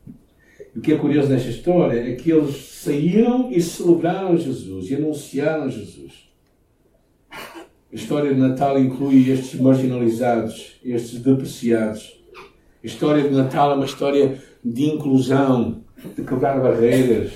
E 0.74 0.78
o 0.78 0.82
que 0.82 0.92
é 0.92 0.96
curioso 0.96 1.28
nesta 1.28 1.50
história 1.50 2.00
é 2.00 2.14
que 2.14 2.30
eles 2.30 2.56
saíram 2.56 3.50
e 3.50 3.61
celebraram 3.61 4.37
Jesus 4.37 4.90
e 4.90 4.94
anunciaram 4.94 5.70
Jesus. 5.70 6.30
A 7.30 7.94
história 7.94 8.32
de 8.32 8.40
Natal 8.40 8.78
inclui 8.78 9.30
estes 9.30 9.61
marginalizados, 9.61 10.80
estes 10.82 11.20
depreciados. 11.20 12.18
A 12.82 12.87
história 12.87 13.22
de 13.22 13.35
Natal 13.35 13.72
é 13.72 13.74
uma 13.74 13.85
história 13.85 14.42
de 14.64 14.85
inclusão, 14.85 15.82
de 16.16 16.24
quebrar 16.24 16.58
barreiras, 16.61 17.32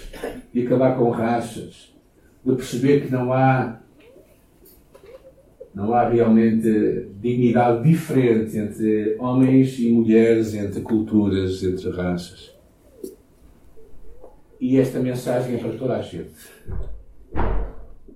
de 0.53 0.67
acabar 0.67 0.97
com 0.97 1.11
raças, 1.11 1.95
de 2.45 2.55
perceber 2.55 3.05
que 3.05 3.13
não 3.13 3.33
há 3.33 3.81
Não 5.75 5.93
há 5.93 6.09
realmente 6.09 7.11
dignidade 7.21 7.87
diferente 7.87 8.57
entre 8.57 9.15
homens 9.19 9.79
e 9.79 9.91
mulheres, 9.91 10.55
entre 10.55 10.81
culturas, 10.81 11.63
entre 11.63 11.91
raças. 11.91 12.56
E 14.61 14.79
esta 14.79 14.99
mensagem 14.99 15.55
é 15.55 15.59
para 15.59 15.73
toda 15.73 15.97
a 15.97 16.03
gente. 16.03 16.31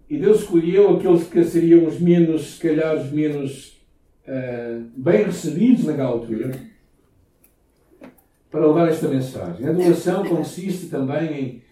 E 0.09 0.19
Deus 0.19 0.41
escolheu 0.41 0.97
aqueles 0.97 1.25
que 1.25 1.45
seriam 1.45 1.87
os 1.87 2.01
menos, 2.01 2.57
se 2.57 2.61
calhar, 2.61 2.97
os 2.97 3.13
menos 3.13 3.81
uh, 4.27 4.85
bem 4.97 5.25
recebidos 5.25 5.85
naquela 5.85 6.09
altura 6.09 6.51
para 8.51 8.67
levar 8.67 8.89
esta 8.89 9.07
mensagem. 9.07 9.67
A 9.67 9.71
adoração 9.71 10.27
consiste 10.27 10.87
também 10.87 11.63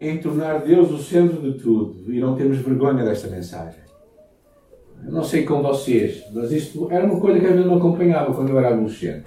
em, 0.00 0.08
em 0.08 0.18
tornar 0.18 0.64
Deus 0.64 0.90
o 0.90 0.98
centro 0.98 1.40
de 1.40 1.58
tudo 1.58 2.12
e 2.12 2.18
não 2.18 2.34
termos 2.34 2.58
vergonha 2.58 3.04
desta 3.04 3.28
mensagem. 3.28 3.86
Eu 5.04 5.12
não 5.12 5.22
sei 5.22 5.44
com 5.44 5.62
vocês, 5.62 6.24
mas 6.32 6.50
isto 6.50 6.90
era 6.90 7.06
uma 7.06 7.20
coisa 7.20 7.38
que 7.38 7.46
às 7.46 7.52
vezes 7.52 7.66
me 7.66 7.76
acompanhava 7.76 8.34
quando 8.34 8.48
eu 8.48 8.58
era 8.58 8.70
adolescente. 8.70 9.24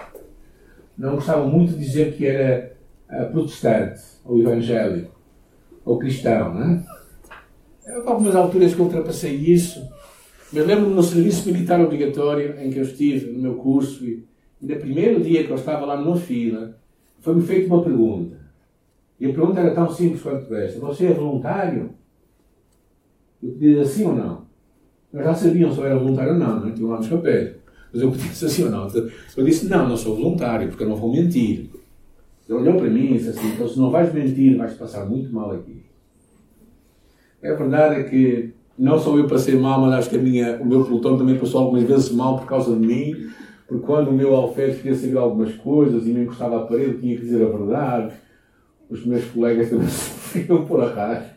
Não 0.97 1.15
gostava 1.15 1.47
muito 1.47 1.71
de 1.71 1.79
dizer 1.79 2.13
que 2.15 2.25
era 2.25 2.77
protestante, 3.31 4.01
ou 4.23 4.39
evangélico, 4.39 5.19
ou 5.83 5.97
cristão, 5.97 6.53
não 6.53 6.63
é? 6.63 6.85
Houve 7.95 8.07
algumas 8.07 8.35
alturas 8.35 8.73
que 8.75 8.81
ultrapassei 8.81 9.35
isso, 9.35 9.81
mas 10.53 10.65
lembro-me 10.65 10.93
no 10.93 11.03
serviço 11.03 11.51
militar 11.51 11.81
obrigatório 11.81 12.59
em 12.59 12.69
que 12.69 12.77
eu 12.77 12.83
estive, 12.83 13.31
no 13.31 13.39
meu 13.39 13.55
curso, 13.55 14.05
e 14.05 14.25
no 14.61 14.75
primeiro 14.75 15.21
dia 15.21 15.43
que 15.43 15.51
eu 15.51 15.55
estava 15.55 15.85
lá 15.85 15.99
numa 15.99 16.17
fila, 16.17 16.77
foi-me 17.19 17.41
feita 17.41 17.73
uma 17.73 17.83
pergunta. 17.83 18.37
E 19.19 19.25
a 19.25 19.33
pergunta 19.33 19.59
era 19.59 19.73
tão 19.73 19.89
simples 19.89 20.21
quanto 20.21 20.53
esta: 20.55 20.79
Você 20.79 21.07
é 21.07 21.13
voluntário? 21.13 21.91
Eu 23.41 23.51
podia 23.51 23.69
dizer 23.69 23.85
sim 23.85 24.05
ou 24.05 24.15
não. 24.15 24.47
Eles 25.13 25.25
já 25.25 25.33
sabiam 25.33 25.71
se 25.71 25.79
eu 25.79 25.85
era 25.85 25.97
voluntário 25.97 26.33
ou 26.33 26.39
não, 26.39 26.59
não 26.59 26.69
é? 26.69 26.71
tinham 26.71 26.89
lá 26.89 26.97
nos 26.97 27.07
papéis. 27.07 27.55
Mas 27.91 28.01
eu 28.01 28.11
podia 28.11 28.29
dizer 28.29 28.49
sim 28.49 28.63
ou 28.65 28.71
não. 28.71 28.87
Eu 29.37 29.43
disse: 29.43 29.67
Não, 29.67 29.89
não 29.89 29.97
sou 29.97 30.15
voluntário, 30.15 30.69
porque 30.69 30.83
eu 30.83 30.89
não 30.89 30.95
vou 30.95 31.11
mentir. 31.11 31.69
Ele 32.49 32.57
olhou 32.57 32.75
para 32.75 32.89
mim 32.89 33.11
e 33.11 33.13
disse 33.13 33.29
assim: 33.29 33.53
Então, 33.53 33.67
se 33.67 33.79
não 33.79 33.91
vais 33.91 34.11
mentir, 34.11 34.57
vais 34.57 34.73
passar 34.73 35.05
muito 35.05 35.31
mal 35.31 35.51
aqui. 35.51 35.85
É 37.41 37.53
verdade 37.55 38.01
é 38.01 38.03
que 38.03 38.53
não 38.77 38.99
só 38.99 39.15
eu 39.17 39.27
passei 39.27 39.55
mal, 39.55 39.79
mas 39.81 39.93
acho 39.93 40.09
que 40.09 40.17
minha, 40.17 40.57
o 40.59 40.65
meu 40.65 40.83
pelotão 40.83 41.17
também 41.17 41.37
passou 41.37 41.61
algumas 41.61 41.83
vezes 41.83 42.11
mal 42.11 42.39
por 42.39 42.47
causa 42.47 42.75
de 42.75 42.85
mim 42.85 43.29
porque 43.69 43.85
quando 43.85 44.07
o 44.07 44.13
meu 44.13 44.35
alfete 44.35 44.77
queria 44.77 44.97
saber 44.97 45.17
algumas 45.19 45.53
coisas 45.53 46.07
e 46.07 46.09
me 46.09 46.23
encostava 46.23 46.57
à 46.57 46.65
parede, 46.65 46.97
tinha 46.97 47.15
que 47.15 47.21
dizer 47.21 47.45
a 47.45 47.55
verdade. 47.55 48.15
Os 48.89 49.05
meus 49.05 49.23
colegas 49.25 49.69
também 49.69 49.85
sofriam 49.87 50.65
por 50.65 50.81
arrasto. 50.81 51.35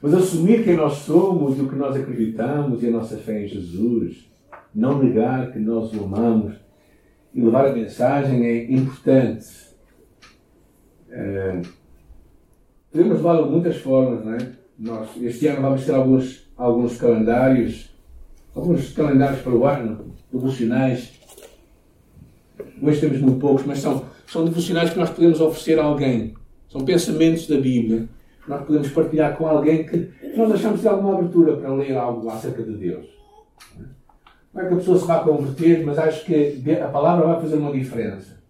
Mas 0.00 0.14
assumir 0.14 0.64
quem 0.64 0.74
nós 0.74 0.94
somos 0.94 1.58
e 1.58 1.60
o 1.60 1.68
que 1.68 1.76
nós 1.76 1.94
acreditamos 1.94 2.82
e 2.82 2.86
a 2.86 2.90
nossa 2.90 3.18
fé 3.18 3.44
em 3.44 3.48
Jesus, 3.48 4.30
não 4.74 5.02
negar 5.02 5.52
que 5.52 5.58
nós 5.58 5.92
o 5.92 6.04
amamos 6.04 6.54
e 7.36 7.40
levar 7.42 7.66
a 7.66 7.72
mensagem 7.72 8.46
é 8.46 8.72
importante. 8.72 9.46
É, 11.10 11.60
podemos 12.90 13.18
levá-lo 13.18 13.44
de 13.44 13.50
muitas 13.50 13.76
formas, 13.76 14.24
não 14.24 14.32
é? 14.32 14.38
Nós, 14.78 15.10
este 15.20 15.46
ano 15.48 15.60
vamos 15.60 15.84
ter 15.84 15.94
alguns, 15.94 16.50
alguns 16.56 16.96
calendários, 16.96 17.90
alguns 18.54 18.90
calendários 18.94 19.42
para 19.42 19.52
o 19.52 19.66
ano, 19.66 20.14
devocionais. 20.32 21.12
Hoje 22.80 23.00
temos 23.00 23.20
muito 23.20 23.38
poucos, 23.38 23.66
mas 23.66 23.80
são, 23.80 24.06
são 24.26 24.46
devocionais 24.46 24.88
que 24.88 24.98
nós 24.98 25.10
podemos 25.10 25.38
oferecer 25.38 25.78
a 25.78 25.84
alguém. 25.84 26.34
São 26.70 26.86
pensamentos 26.86 27.46
da 27.46 27.60
Bíblia 27.60 28.08
que 28.42 28.48
nós 28.48 28.64
podemos 28.64 28.88
partilhar 28.88 29.36
com 29.36 29.46
alguém 29.46 29.84
que 29.84 30.10
nós 30.34 30.52
achamos 30.52 30.80
ter 30.80 30.88
alguma 30.88 31.18
abertura 31.18 31.54
para 31.58 31.74
ler 31.74 31.98
algo 31.98 32.30
acerca 32.30 32.62
de 32.62 32.76
Deus. 32.78 33.15
Não 34.56 34.62
é 34.62 34.68
que 34.68 34.74
a 34.74 34.76
pessoa 34.78 34.98
se 34.98 35.04
vá 35.04 35.18
converter, 35.18 35.84
mas 35.84 35.98
acho 35.98 36.24
que 36.24 36.64
a 36.82 36.88
palavra 36.88 37.26
vai 37.26 37.42
fazer 37.42 37.56
uma 37.56 37.70
diferença. 37.70 38.42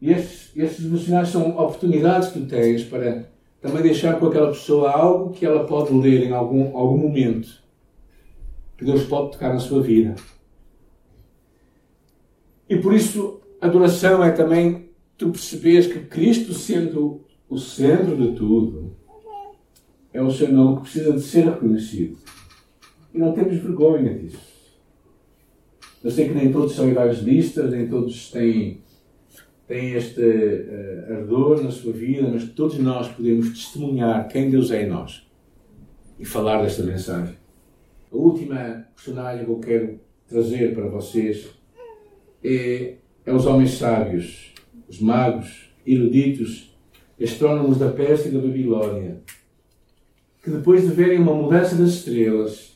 E 0.00 0.10
estes, 0.10 0.50
estes 0.56 0.82
devocionais 0.82 1.28
são 1.28 1.50
oportunidades 1.58 2.30
que 2.30 2.40
tu 2.40 2.46
tens 2.46 2.84
para 2.84 3.26
também 3.60 3.82
deixar 3.82 4.18
com 4.18 4.28
aquela 4.28 4.48
pessoa 4.48 4.90
algo 4.90 5.34
que 5.34 5.44
ela 5.44 5.66
pode 5.66 5.92
ler 5.92 6.26
em 6.26 6.32
algum, 6.32 6.74
algum 6.74 6.96
momento. 6.96 7.62
Que 8.78 8.84
Deus 8.86 9.02
pode 9.02 9.32
tocar 9.32 9.52
na 9.52 9.60
sua 9.60 9.82
vida. 9.82 10.14
E 12.66 12.78
por 12.78 12.94
isso, 12.94 13.42
adoração 13.60 14.24
é 14.24 14.30
também 14.30 14.88
tu 15.18 15.28
perceberes 15.28 15.86
que 15.86 16.00
Cristo, 16.00 16.54
sendo 16.54 17.20
o 17.46 17.58
centro 17.58 18.16
de 18.16 18.34
tudo, 18.34 18.96
é 20.14 20.22
o 20.22 20.30
seu 20.30 20.50
nome 20.50 20.76
que 20.76 20.82
precisa 20.84 21.12
de 21.12 21.20
ser 21.20 21.44
reconhecido. 21.44 22.16
E 23.12 23.18
não 23.18 23.32
temos 23.32 23.58
vergonha 23.58 24.14
disso. 24.14 24.49
Eu 26.02 26.10
sei 26.10 26.28
que 26.28 26.34
nem 26.34 26.50
todos 26.50 26.74
são 26.74 26.88
evangelistas, 26.88 27.70
nem 27.70 27.86
todos 27.86 28.30
têm, 28.30 28.80
têm 29.66 29.92
este 29.92 30.20
uh, 30.20 31.12
ardor 31.14 31.62
na 31.62 31.70
sua 31.70 31.92
vida, 31.92 32.26
mas 32.26 32.48
todos 32.50 32.78
nós 32.78 33.08
podemos 33.08 33.50
testemunhar 33.50 34.26
quem 34.28 34.50
Deus 34.50 34.70
é 34.70 34.84
em 34.84 34.88
nós 34.88 35.26
e 36.18 36.24
falar 36.24 36.62
desta 36.62 36.82
mensagem. 36.82 37.34
A 38.12 38.16
última 38.16 38.86
personagem 38.94 39.44
que 39.44 39.50
eu 39.50 39.58
quero 39.58 40.00
trazer 40.28 40.74
para 40.74 40.88
vocês 40.88 41.48
é, 42.42 42.94
é 43.26 43.32
os 43.32 43.46
homens 43.46 43.72
sábios, 43.72 44.54
os 44.88 45.00
magos, 45.00 45.70
eruditos, 45.86 46.74
astrônomos 47.20 47.78
da 47.78 47.90
Pérsia 47.90 48.28
e 48.28 48.32
da 48.32 48.40
Babilónia, 48.40 49.20
que 50.42 50.50
depois 50.50 50.82
de 50.82 50.88
verem 50.88 51.18
uma 51.18 51.34
mudança 51.34 51.76
das 51.76 51.90
estrelas, 51.90 52.69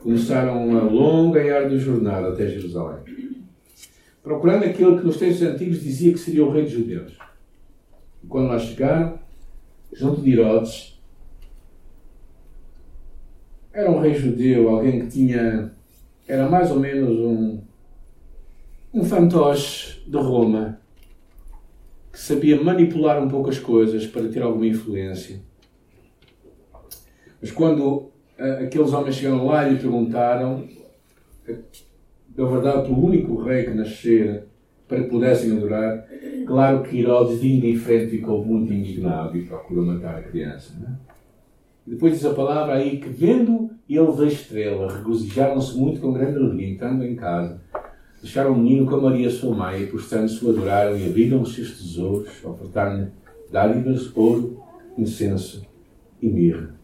começaram 0.00 0.66
uma 0.66 0.82
longa 0.82 1.42
e 1.42 1.50
árdua 1.50 1.78
jornada 1.78 2.28
até 2.28 2.48
Jerusalém, 2.48 3.02
procurando 4.22 4.64
aquele 4.64 4.98
que 4.98 5.06
nos 5.06 5.18
textos 5.18 5.46
antigos 5.46 5.82
dizia 5.82 6.12
que 6.12 6.18
seria 6.18 6.44
o 6.44 6.50
rei 6.50 6.62
dos 6.62 6.72
judeus. 6.72 7.18
E 8.22 8.26
quando 8.26 8.48
lá 8.48 8.58
chegaram, 8.58 9.18
junto 9.92 10.20
de 10.20 10.32
Herodes, 10.32 11.00
era 13.72 13.90
um 13.90 14.00
rei 14.00 14.14
judeu, 14.14 14.68
alguém 14.68 15.00
que 15.00 15.06
tinha. 15.08 15.72
era 16.26 16.48
mais 16.48 16.70
ou 16.70 16.80
menos 16.80 17.18
um 17.18 17.60
um 18.92 19.04
fantoche 19.04 20.02
de 20.06 20.16
Roma 20.16 20.80
que 22.12 22.18
sabia 22.18 22.60
manipular 22.60 23.22
um 23.22 23.28
pouco 23.28 23.48
as 23.48 23.58
coisas 23.58 24.04
para 24.04 24.28
ter 24.28 24.42
alguma 24.42 24.66
influência. 24.66 25.40
Mas 27.40 27.52
quando 27.52 28.09
aqueles 28.64 28.92
homens 28.92 29.16
chegaram 29.16 29.46
lá 29.46 29.66
e 29.66 29.74
lhe 29.74 29.80
perguntaram, 29.80 30.64
na 32.36 32.46
verdade, 32.46 32.88
pelo 32.88 33.06
único 33.06 33.42
rei 33.42 33.64
que 33.64 33.70
nascera 33.70 34.46
para 34.88 35.02
que 35.02 35.08
pudessem 35.08 35.56
adorar, 35.56 36.04
claro 36.46 36.82
que 36.82 37.00
Herodes, 37.00 37.40
de 37.40 37.52
indiferente, 37.52 38.10
ficou 38.10 38.44
muito 38.44 38.72
indignado 38.72 39.36
e 39.36 39.42
procurou 39.42 39.84
matar 39.84 40.16
a 40.16 40.22
criança. 40.22 40.74
É? 40.84 41.10
Depois 41.86 42.14
diz 42.14 42.24
a 42.24 42.34
palavra 42.34 42.74
aí 42.74 42.98
que, 42.98 43.08
vendo 43.08 43.70
eles 43.88 44.20
a 44.20 44.26
estrela, 44.26 44.92
regozijaram-se 44.92 45.76
muito 45.78 46.00
com 46.00 46.12
grande 46.12 46.38
alegria, 46.38 46.70
entrando 46.70 47.04
em 47.04 47.14
casa 47.14 47.60
Deixaram 48.22 48.52
o 48.52 48.58
menino 48.58 48.86
com 48.86 48.96
a 48.96 49.00
Maria 49.00 49.30
sua 49.30 49.54
mãe, 49.54 49.82
e 49.82 49.86
postando-se 49.86 50.44
o 50.44 50.50
adoraram 50.50 50.96
e 50.96 51.06
abriram 51.06 51.40
os 51.40 51.54
seus 51.54 51.78
tesouros, 51.78 52.44
ofertaram-lhe 52.44 53.08
dádivas, 53.50 54.14
ouro, 54.14 54.62
incenso 54.96 55.66
e 56.20 56.28
mirra. 56.28 56.74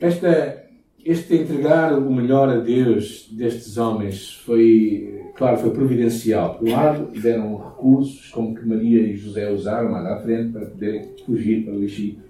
Esta, 0.00 0.64
este 1.04 1.34
entregar 1.34 1.92
o 1.98 2.12
melhor 2.12 2.48
a 2.48 2.58
Deus 2.58 3.28
destes 3.32 3.76
homens 3.76 4.34
foi, 4.44 5.24
claro, 5.36 5.58
foi 5.58 5.70
providencial. 5.70 6.54
Por 6.54 6.68
um 6.68 6.72
lado, 6.72 7.20
deram 7.20 7.56
recursos, 7.56 8.30
como 8.30 8.54
que 8.54 8.66
Maria 8.66 9.00
e 9.02 9.16
José 9.16 9.50
usaram 9.50 9.90
mais 9.90 10.06
à 10.06 10.20
frente, 10.20 10.52
para 10.52 10.66
poderem 10.66 11.10
fugir 11.26 11.64
para 11.64 11.74
o 11.74 11.82
Egito 11.82 12.22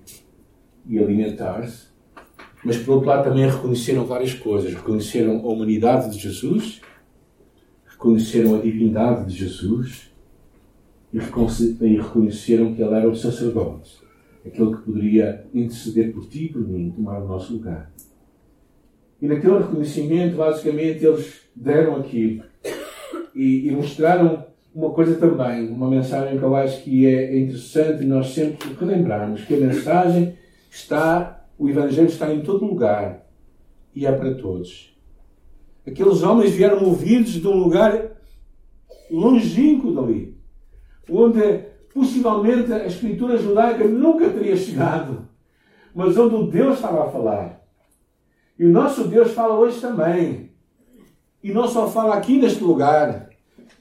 e 0.86 0.98
alimentar-se. 0.98 1.88
Mas, 2.64 2.76
por 2.78 2.94
outro 2.94 3.08
lado, 3.08 3.24
também 3.24 3.48
reconheceram 3.48 4.04
várias 4.04 4.34
coisas. 4.34 4.74
Reconheceram 4.74 5.36
a 5.38 5.48
humanidade 5.48 6.10
de 6.10 6.18
Jesus 6.18 6.80
reconheceram 7.98 8.54
a 8.54 8.62
divindade 8.62 9.26
de 9.26 9.36
Jesus 9.36 10.08
e 11.12 11.18
reconheceram 11.18 12.74
que 12.74 12.82
ele 12.82 12.94
era 12.94 13.08
o 13.08 13.16
sacerdote, 13.16 13.98
aquele 14.46 14.76
que 14.76 14.82
poderia 14.82 15.46
interceder 15.52 16.12
por 16.12 16.26
ti 16.26 16.46
e 16.46 16.48
por 16.52 16.66
mim, 16.66 16.90
tomar 16.90 17.22
o 17.22 17.28
nosso 17.28 17.52
lugar. 17.54 17.90
E 19.20 19.26
naquele 19.26 19.58
reconhecimento, 19.58 20.36
basicamente, 20.36 21.04
eles 21.04 21.40
deram 21.54 21.96
aquilo 21.96 22.44
e, 23.34 23.68
e 23.68 23.70
mostraram 23.70 24.46
uma 24.74 24.90
coisa 24.90 25.16
também, 25.16 25.68
uma 25.68 25.90
mensagem 25.90 26.38
que 26.38 26.44
eu 26.44 26.54
acho 26.54 26.82
que 26.82 27.06
é 27.06 27.38
interessante 27.38 28.04
nós 28.04 28.28
sempre 28.28 28.74
relembrarmos, 28.78 29.44
que 29.44 29.54
a 29.54 29.58
mensagem 29.58 30.34
está, 30.70 31.44
o 31.58 31.68
Evangelho 31.68 32.06
está 32.06 32.32
em 32.32 32.42
todo 32.42 32.64
lugar 32.64 33.26
e 33.94 34.06
é 34.06 34.12
para 34.12 34.34
todos. 34.34 34.96
Aqueles 35.86 36.22
homens 36.22 36.52
vieram 36.52 36.80
movidos 36.80 37.32
de 37.32 37.46
um 37.48 37.56
lugar 37.56 38.18
longínquo 39.10 39.92
dali, 39.92 40.36
onde 41.10 41.67
possivelmente 41.92 42.72
a 42.72 42.86
escritura 42.86 43.36
judaica 43.36 43.84
nunca 43.84 44.28
teria 44.30 44.56
chegado, 44.56 45.28
mas 45.94 46.16
onde 46.16 46.34
o 46.34 46.46
Deus 46.46 46.76
estava 46.76 47.04
a 47.04 47.10
falar. 47.10 47.60
E 48.58 48.64
o 48.64 48.70
nosso 48.70 49.04
Deus 49.04 49.32
fala 49.32 49.54
hoje 49.54 49.80
também. 49.80 50.50
E 51.42 51.52
não 51.52 51.68
só 51.68 51.88
fala 51.88 52.16
aqui 52.16 52.38
neste 52.38 52.62
lugar, 52.62 53.30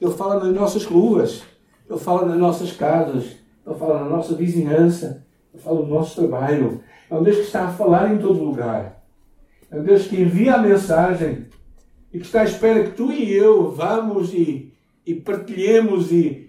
Ele 0.00 0.12
fala 0.12 0.44
nas 0.44 0.54
nossas 0.54 0.84
ruas, 0.84 1.42
Ele 1.88 1.98
fala 1.98 2.26
nas 2.26 2.38
nossas 2.38 2.72
casas, 2.72 3.36
Ele 3.66 3.76
fala 3.76 4.04
na 4.04 4.08
nossa 4.08 4.34
vizinhança, 4.34 5.24
Ele 5.52 5.62
fala 5.62 5.80
no 5.80 5.88
nosso 5.88 6.16
trabalho. 6.16 6.80
É 7.10 7.14
um 7.14 7.22
Deus 7.22 7.36
que 7.36 7.42
está 7.42 7.66
a 7.66 7.72
falar 7.72 8.14
em 8.14 8.18
todo 8.18 8.44
lugar. 8.44 9.02
É 9.70 9.78
um 9.78 9.82
Deus 9.82 10.06
que 10.06 10.20
envia 10.20 10.54
a 10.54 10.62
mensagem 10.62 11.46
e 12.12 12.18
que 12.18 12.26
está 12.26 12.42
à 12.42 12.44
espera 12.44 12.84
que 12.84 12.96
tu 12.96 13.12
e 13.12 13.32
eu 13.32 13.70
vamos 13.70 14.32
e, 14.32 14.72
e 15.04 15.14
partilhemos 15.14 16.10
e, 16.12 16.47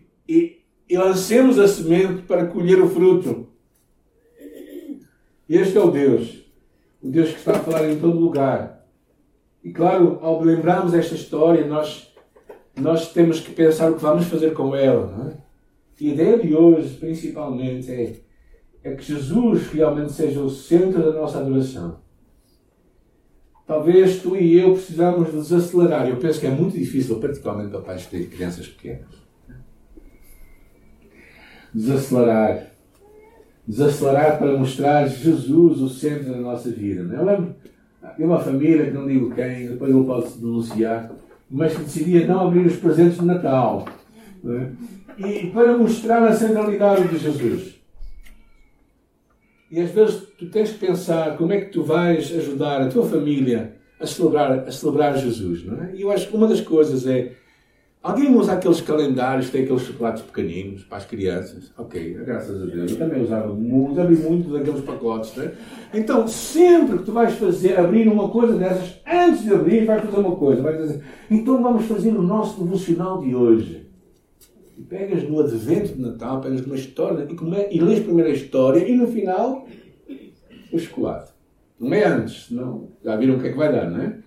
e, 0.89 0.97
lancemos 0.97 1.59
a 1.59 1.67
semente 1.67 2.23
para 2.23 2.47
colher 2.47 2.81
o 2.81 2.89
fruto. 2.89 3.47
Este 5.47 5.77
é 5.77 5.81
o 5.81 5.91
Deus. 5.91 6.43
O 7.01 7.09
Deus 7.09 7.29
que 7.29 7.37
está 7.37 7.53
a 7.53 7.59
falar 7.59 7.89
em 7.89 7.99
todo 7.99 8.19
lugar. 8.19 8.85
E 9.63 9.71
claro, 9.71 10.19
ao 10.21 10.41
lembrarmos 10.41 10.93
esta 10.93 11.15
história, 11.15 11.65
nós, 11.65 12.13
nós 12.75 13.11
temos 13.11 13.39
que 13.39 13.51
pensar 13.51 13.91
o 13.91 13.95
que 13.95 14.01
vamos 14.01 14.25
fazer 14.25 14.53
com 14.53 14.75
ela. 14.75 15.35
É? 15.35 16.03
E 16.03 16.09
a 16.09 16.13
ideia 16.13 16.39
de 16.39 16.55
hoje, 16.55 16.95
principalmente, 16.95 17.91
é, 17.91 18.15
é 18.83 18.95
que 18.95 19.03
Jesus 19.03 19.67
realmente 19.67 20.13
seja 20.13 20.39
o 20.39 20.49
centro 20.49 21.03
da 21.03 21.11
nossa 21.11 21.39
adoração. 21.39 21.99
Talvez 23.67 24.21
tu 24.21 24.35
e 24.35 24.57
eu 24.57 24.73
precisamos 24.73 25.31
desacelerar. 25.31 26.09
Eu 26.09 26.17
penso 26.17 26.39
que 26.39 26.47
é 26.47 26.49
muito 26.49 26.75
difícil, 26.75 27.19
particularmente 27.19 27.69
para 27.69 27.81
pais 27.81 28.09
de 28.09 28.25
crianças 28.25 28.67
pequenas. 28.67 29.28
Desacelerar 31.73 32.69
desacelerar 33.69 34.39
para 34.39 34.57
mostrar 34.57 35.07
Jesus 35.07 35.79
o 35.79 35.87
centro 35.87 36.31
da 36.31 36.39
nossa 36.39 36.71
vida. 36.71 37.07
É? 37.13 37.19
Eu 37.19 37.25
lembro 37.25 37.55
de 38.17 38.23
uma 38.23 38.39
família, 38.39 38.85
que 38.85 38.91
não 38.91 39.05
digo 39.05 39.29
quem, 39.35 39.67
depois 39.67 39.91
eu 39.91 40.03
posso 40.05 40.39
denunciar, 40.39 41.11
mas 41.47 41.75
que 41.75 41.83
decidia 41.83 42.25
não 42.25 42.47
abrir 42.47 42.65
os 42.65 42.77
presentes 42.77 43.19
de 43.19 43.25
Natal. 43.25 43.85
É? 44.43 45.23
E 45.23 45.51
para 45.51 45.77
mostrar 45.77 46.23
a 46.23 46.33
centralidade 46.33 47.07
de 47.09 47.19
Jesus. 47.19 47.75
E 49.69 49.79
às 49.79 49.91
vezes 49.91 50.23
tu 50.39 50.49
tens 50.49 50.71
que 50.71 50.79
pensar 50.79 51.37
como 51.37 51.53
é 51.53 51.61
que 51.61 51.69
tu 51.69 51.83
vais 51.83 52.31
ajudar 52.35 52.81
a 52.81 52.87
tua 52.87 53.07
família 53.07 53.75
a 53.99 54.07
celebrar, 54.07 54.67
a 54.67 54.71
celebrar 54.71 55.15
Jesus. 55.15 55.63
Não 55.63 55.83
é? 55.83 55.91
E 55.93 56.01
eu 56.01 56.11
acho 56.11 56.27
que 56.27 56.35
uma 56.35 56.47
das 56.47 56.61
coisas 56.61 57.05
é 57.05 57.33
Alguém 58.01 58.33
usa 58.33 58.53
aqueles 58.53 58.79
calendários 58.79 59.49
têm 59.49 59.63
aqueles 59.63 59.81
chocolates 59.81 60.23
pequeninos 60.23 60.83
para 60.85 60.99
as 60.99 61.05
crianças? 61.05 61.69
Ok, 61.77 62.13
graças 62.13 62.61
a 62.61 62.65
Deus. 62.65 62.91
Eu 62.91 62.97
também 62.97 63.21
usava 63.21 63.53
muito, 63.53 63.99
abri 63.99 64.15
muito 64.15 64.53
daqueles 64.53 64.79
pacotes. 64.85 65.35
Né? 65.35 65.51
Então, 65.93 66.25
sempre 66.25 66.99
que 66.99 67.03
tu 67.03 67.11
vais 67.11 67.33
fazer, 67.33 67.77
abrir 67.77 68.07
uma 68.07 68.29
coisa 68.29 68.57
dessas, 68.57 69.01
antes 69.05 69.43
de 69.43 69.53
abrir, 69.53 69.85
vais 69.85 70.01
fazer 70.01 70.17
uma 70.17 70.33
coisa. 70.37 70.61
Vais 70.61 70.77
dizer, 70.77 71.03
então 71.29 71.61
vamos 71.61 71.85
fazer 71.87 72.11
o 72.11 72.21
nosso 72.21 72.63
devocional 72.63 73.19
de 73.19 73.35
hoje. 73.35 73.85
E 74.77 74.81
pegas 74.81 75.23
no 75.23 75.41
advento 75.41 75.93
de 75.93 76.01
Natal, 76.01 76.39
pegas 76.39 76.65
uma 76.65 76.75
história 76.75 77.27
e, 77.29 77.35
come, 77.35 77.67
e 77.69 77.81
lês 77.81 77.99
primeiro 77.99 78.29
a 78.29 78.33
história 78.33 78.79
e 78.79 78.95
no 78.95 79.07
final 79.07 79.67
o 80.71 80.79
chocolate. 80.79 81.33
Não 81.77 81.93
é 81.93 82.05
antes, 82.05 82.49
não. 82.49 82.91
Já 83.03 83.17
viram 83.17 83.35
o 83.35 83.41
que 83.41 83.47
é 83.47 83.51
que 83.51 83.57
vai 83.57 83.69
dar, 83.69 83.91
não 83.91 84.01
é? 84.01 84.19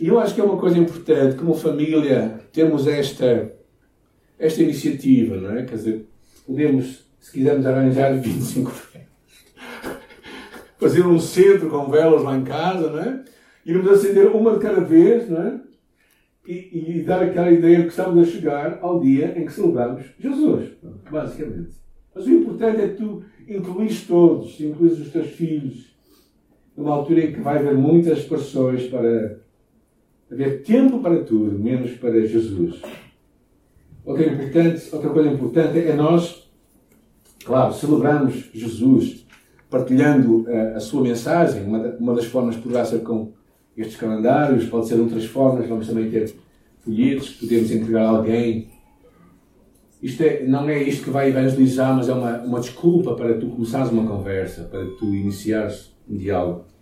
E 0.00 0.08
eu 0.08 0.18
acho 0.18 0.34
que 0.34 0.40
é 0.40 0.44
uma 0.44 0.58
coisa 0.58 0.76
importante, 0.76 1.36
como 1.36 1.54
família, 1.54 2.40
termos 2.52 2.86
esta, 2.86 3.52
esta 4.38 4.62
iniciativa, 4.62 5.36
não 5.36 5.56
é? 5.56 5.64
Quer 5.64 5.76
dizer, 5.76 6.06
podemos, 6.46 7.04
se 7.20 7.32
quisermos 7.32 7.64
arranjar 7.64 8.20
25 8.20 8.72
fazer 10.78 11.06
um 11.06 11.18
centro 11.18 11.70
com 11.70 11.90
velas 11.90 12.22
lá 12.22 12.36
em 12.36 12.44
casa, 12.44 12.90
não 12.90 12.98
é? 13.00 13.24
Irmos 13.64 13.90
acender 13.90 14.26
uma 14.26 14.52
de 14.52 14.58
cada 14.58 14.80
vez, 14.80 15.30
não 15.30 15.42
é? 15.42 15.60
E, 16.46 16.98
e, 16.98 17.02
dar 17.02 17.22
aquela 17.22 17.50
ideia 17.50 17.78
de 17.78 17.82
que 17.84 17.88
estamos 17.90 18.28
a 18.28 18.30
chegar 18.30 18.78
ao 18.82 19.00
dia 19.00 19.32
em 19.38 19.46
que 19.46 19.52
celebramos 19.52 20.04
Jesus, 20.18 20.72
basicamente. 21.10 21.70
Mas 22.14 22.26
o 22.26 22.30
importante 22.30 22.82
é 22.82 22.88
que 22.88 22.96
tu 22.96 23.24
incluís 23.48 24.06
todos, 24.06 24.60
incluís 24.60 24.98
os 24.98 25.08
teus 25.08 25.28
filhos, 25.28 25.96
numa 26.76 26.92
altura 26.92 27.20
em 27.20 27.32
que 27.32 27.40
vai 27.40 27.58
haver 27.58 27.74
muitas 27.74 28.24
pressões 28.24 28.86
para 28.88 29.38
haver 30.34 30.62
tempo 30.62 30.98
para 30.98 31.22
tudo, 31.22 31.58
menos 31.58 31.92
para 31.92 32.20
Jesus. 32.26 32.80
Outra, 34.04 34.26
importante, 34.26 34.88
outra 34.92 35.10
coisa 35.10 35.30
importante 35.30 35.78
é 35.78 35.94
nós, 35.94 36.50
claro, 37.44 37.72
celebramos 37.72 38.50
Jesus 38.52 39.24
partilhando 39.70 40.44
a, 40.46 40.50
eh, 40.50 40.74
a 40.76 40.80
sua 40.80 41.02
mensagem. 41.02 41.62
Uma, 41.62 41.78
uma, 41.98 42.14
das 42.14 42.26
formas 42.26 42.56
poderá 42.56 42.84
ser 42.84 43.00
com 43.00 43.32
estes 43.76 43.96
calendários, 43.96 44.66
pode 44.66 44.88
ser 44.88 45.00
outras 45.00 45.24
formas. 45.24 45.68
Vamos 45.68 45.86
também 45.86 46.10
ter 46.10 46.34
folhetos, 46.80 47.30
podemos 47.30 47.70
entregar 47.70 48.04
a 48.04 48.10
alguém. 48.10 48.68
Isto 50.02 50.22
é, 50.22 50.44
não 50.44 50.68
é 50.68 50.82
isto 50.82 51.04
que 51.04 51.10
vai 51.10 51.30
evangelizar, 51.30 51.96
mas 51.96 52.08
é 52.08 52.12
uma, 52.12 52.38
uma 52.42 52.60
desculpa 52.60 53.14
para 53.14 53.38
tu 53.38 53.46
começares 53.46 53.90
uma 53.90 54.06
conversa, 54.06 54.64
para 54.64 54.84
tu 54.98 55.14
iniciares 55.14 55.94
um 56.06 56.16
diálogo 56.16 56.73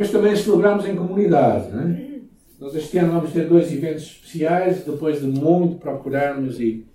mas 0.00 0.10
também 0.10 0.34
celebramos 0.34 0.86
em 0.86 0.96
comunidade. 0.96 1.70
Não 1.70 1.82
é? 1.82 2.10
Nós 2.58 2.74
este 2.74 2.96
ano 2.96 3.12
vamos 3.12 3.32
ter 3.32 3.46
dois 3.46 3.70
eventos 3.70 4.04
especiais, 4.04 4.82
depois 4.82 5.20
de 5.20 5.26
muito 5.26 5.76
procurarmos 5.76 6.58
e, 6.58 6.86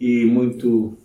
e 0.00 0.24
muito 0.24 0.96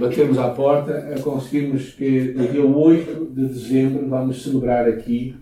batermos 0.00 0.38
à 0.38 0.50
porta, 0.50 1.14
conseguimos 1.22 1.90
que 1.90 2.34
no 2.34 2.48
dia 2.48 2.64
8 2.64 3.26
de 3.26 3.46
dezembro 3.46 4.08
vamos 4.08 4.42
celebrar 4.42 4.88
aqui 4.88 5.36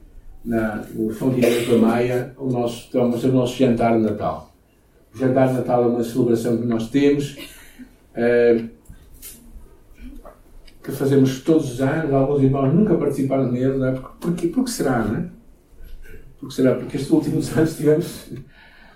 na, 0.44 0.84
no 0.94 1.10
Fontineiros 1.10 1.66
da 1.66 1.78
Maia 1.78 2.34
o 2.36 2.50
nosso, 2.50 2.90
vamos 2.92 3.24
o 3.24 3.28
nosso 3.28 3.56
jantar 3.56 3.96
de 3.96 4.04
Natal. 4.04 4.54
O 5.14 5.18
jantar 5.18 5.48
de 5.48 5.54
Natal 5.54 5.84
é 5.84 5.86
uma 5.86 6.04
celebração 6.04 6.58
que 6.58 6.66
nós 6.66 6.90
temos. 6.90 7.38
Uh, 8.14 8.68
que 10.90 10.96
fazemos 10.96 11.40
todos 11.40 11.72
os 11.72 11.80
anos, 11.80 12.12
alguns 12.12 12.42
irmãos 12.42 12.72
nunca 12.74 12.94
participaram 12.94 13.50
nele, 13.50 13.78
não 13.78 13.86
é? 13.86 13.92
Porque, 14.20 14.48
porque 14.48 14.70
será, 14.70 15.04
não 15.04 15.16
é? 15.16 15.24
Porque 16.38 16.54
será? 16.54 16.74
Porque 16.74 16.96
estes 16.96 17.10
últimos 17.10 17.50
anos 17.56 17.76
tivemos, 17.76 18.30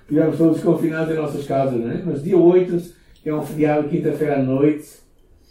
tivemos 0.08 0.38
todos 0.38 0.62
confinados 0.62 1.14
em 1.14 1.16
nossas 1.18 1.46
casas, 1.46 1.80
não 1.80 1.90
é? 1.90 2.02
Mas 2.04 2.22
dia 2.22 2.36
8 2.36 2.82
é 3.24 3.34
um 3.34 3.42
feriado, 3.42 3.88
quinta-feira 3.88 4.38
à 4.38 4.42
noite, 4.42 4.88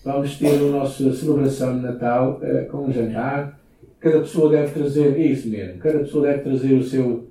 vamos 0.03 0.37
ter 0.37 0.55
a 0.55 0.71
nossa 0.71 1.13
celebração 1.13 1.75
de 1.75 1.81
Natal 1.81 2.39
uh, 2.41 2.69
com 2.69 2.85
um 2.85 2.91
jantar. 2.91 3.59
Cada 3.99 4.19
pessoa 4.19 4.49
deve 4.49 4.71
trazer, 4.71 5.15
é 5.15 5.25
isso 5.25 5.47
mesmo, 5.47 5.79
cada 5.79 5.99
pessoa 5.99 6.27
deve 6.27 6.43
trazer 6.43 6.73
o 6.73 6.83
seu, 6.83 7.29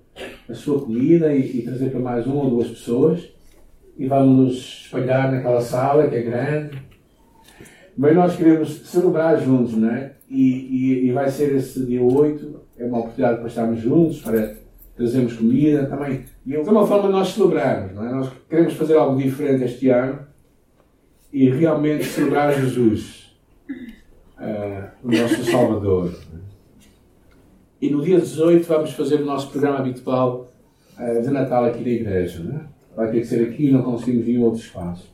a 0.48 0.55
sua 0.55 0.81
comida 0.81 1.33
e, 1.35 1.59
e 1.59 1.62
trazer 1.62 1.90
para 1.90 2.01
mais 2.01 2.27
uma 2.27 2.44
ou 2.44 2.51
duas 2.51 2.68
pessoas. 2.68 3.29
E 3.98 4.07
vamos 4.07 4.37
nos 4.37 4.85
espalhar 4.85 5.31
naquela 5.31 5.61
sala 5.61 6.09
que 6.09 6.16
é 6.16 6.22
grande 6.22 6.91
mas 7.96 8.14
nós 8.14 8.37
queremos 8.37 8.70
celebrar 8.87 9.40
juntos, 9.40 9.74
não 9.74 9.90
é? 9.90 10.12
E, 10.28 10.40
e, 10.40 11.09
e, 11.09 11.12
vai 11.12 11.28
ser 11.31 11.55
esse 11.55 11.85
dia 11.85 12.02
8, 12.02 12.61
é 12.78 12.85
uma 12.87 13.00
oportunidade 13.00 13.38
para 13.38 13.48
estarmos 13.48 13.81
juntos, 13.81 14.20
para 14.22 14.55
trazermos 14.96 15.35
comida 15.35 15.87
também. 15.87 16.24
E 16.46 16.55
é 16.55 16.61
uma 16.61 16.87
forma 16.87 17.09
de 17.09 17.12
nós 17.12 17.28
celebrarmos, 17.28 17.94
não 17.94 18.07
é? 18.07 18.11
Nós 18.11 18.31
queremos 18.48 18.72
fazer 18.74 18.96
algo 18.96 19.20
diferente 19.20 19.64
este 19.64 19.90
ano 19.90 20.20
e 21.31 21.50
realmente 21.50 22.05
celebrar 22.05 22.55
Jesus, 22.55 23.37
uh, 24.38 24.88
o 25.02 25.11
nosso 25.11 25.44
Salvador. 25.44 26.14
E 27.81 27.90
no 27.90 28.02
dia 28.02 28.18
18 28.18 28.66
vamos 28.66 28.92
fazer 28.92 29.16
o 29.16 29.26
nosso 29.26 29.50
programa 29.50 29.78
habitual 29.78 30.50
uh, 30.98 31.22
de 31.22 31.28
Natal 31.28 31.64
aqui 31.66 31.83
na 31.83 31.90
igreja, 31.90 32.42
não 32.42 32.57
é? 32.57 32.61
Vai 32.96 33.11
ter 33.11 33.20
que 33.20 33.26
ser 33.26 33.48
aqui, 33.48 33.70
não 33.70 33.83
conseguimos 33.83 34.24
vir 34.24 34.37
em 34.37 34.42
outro 34.42 34.61
espaço. 34.61 35.12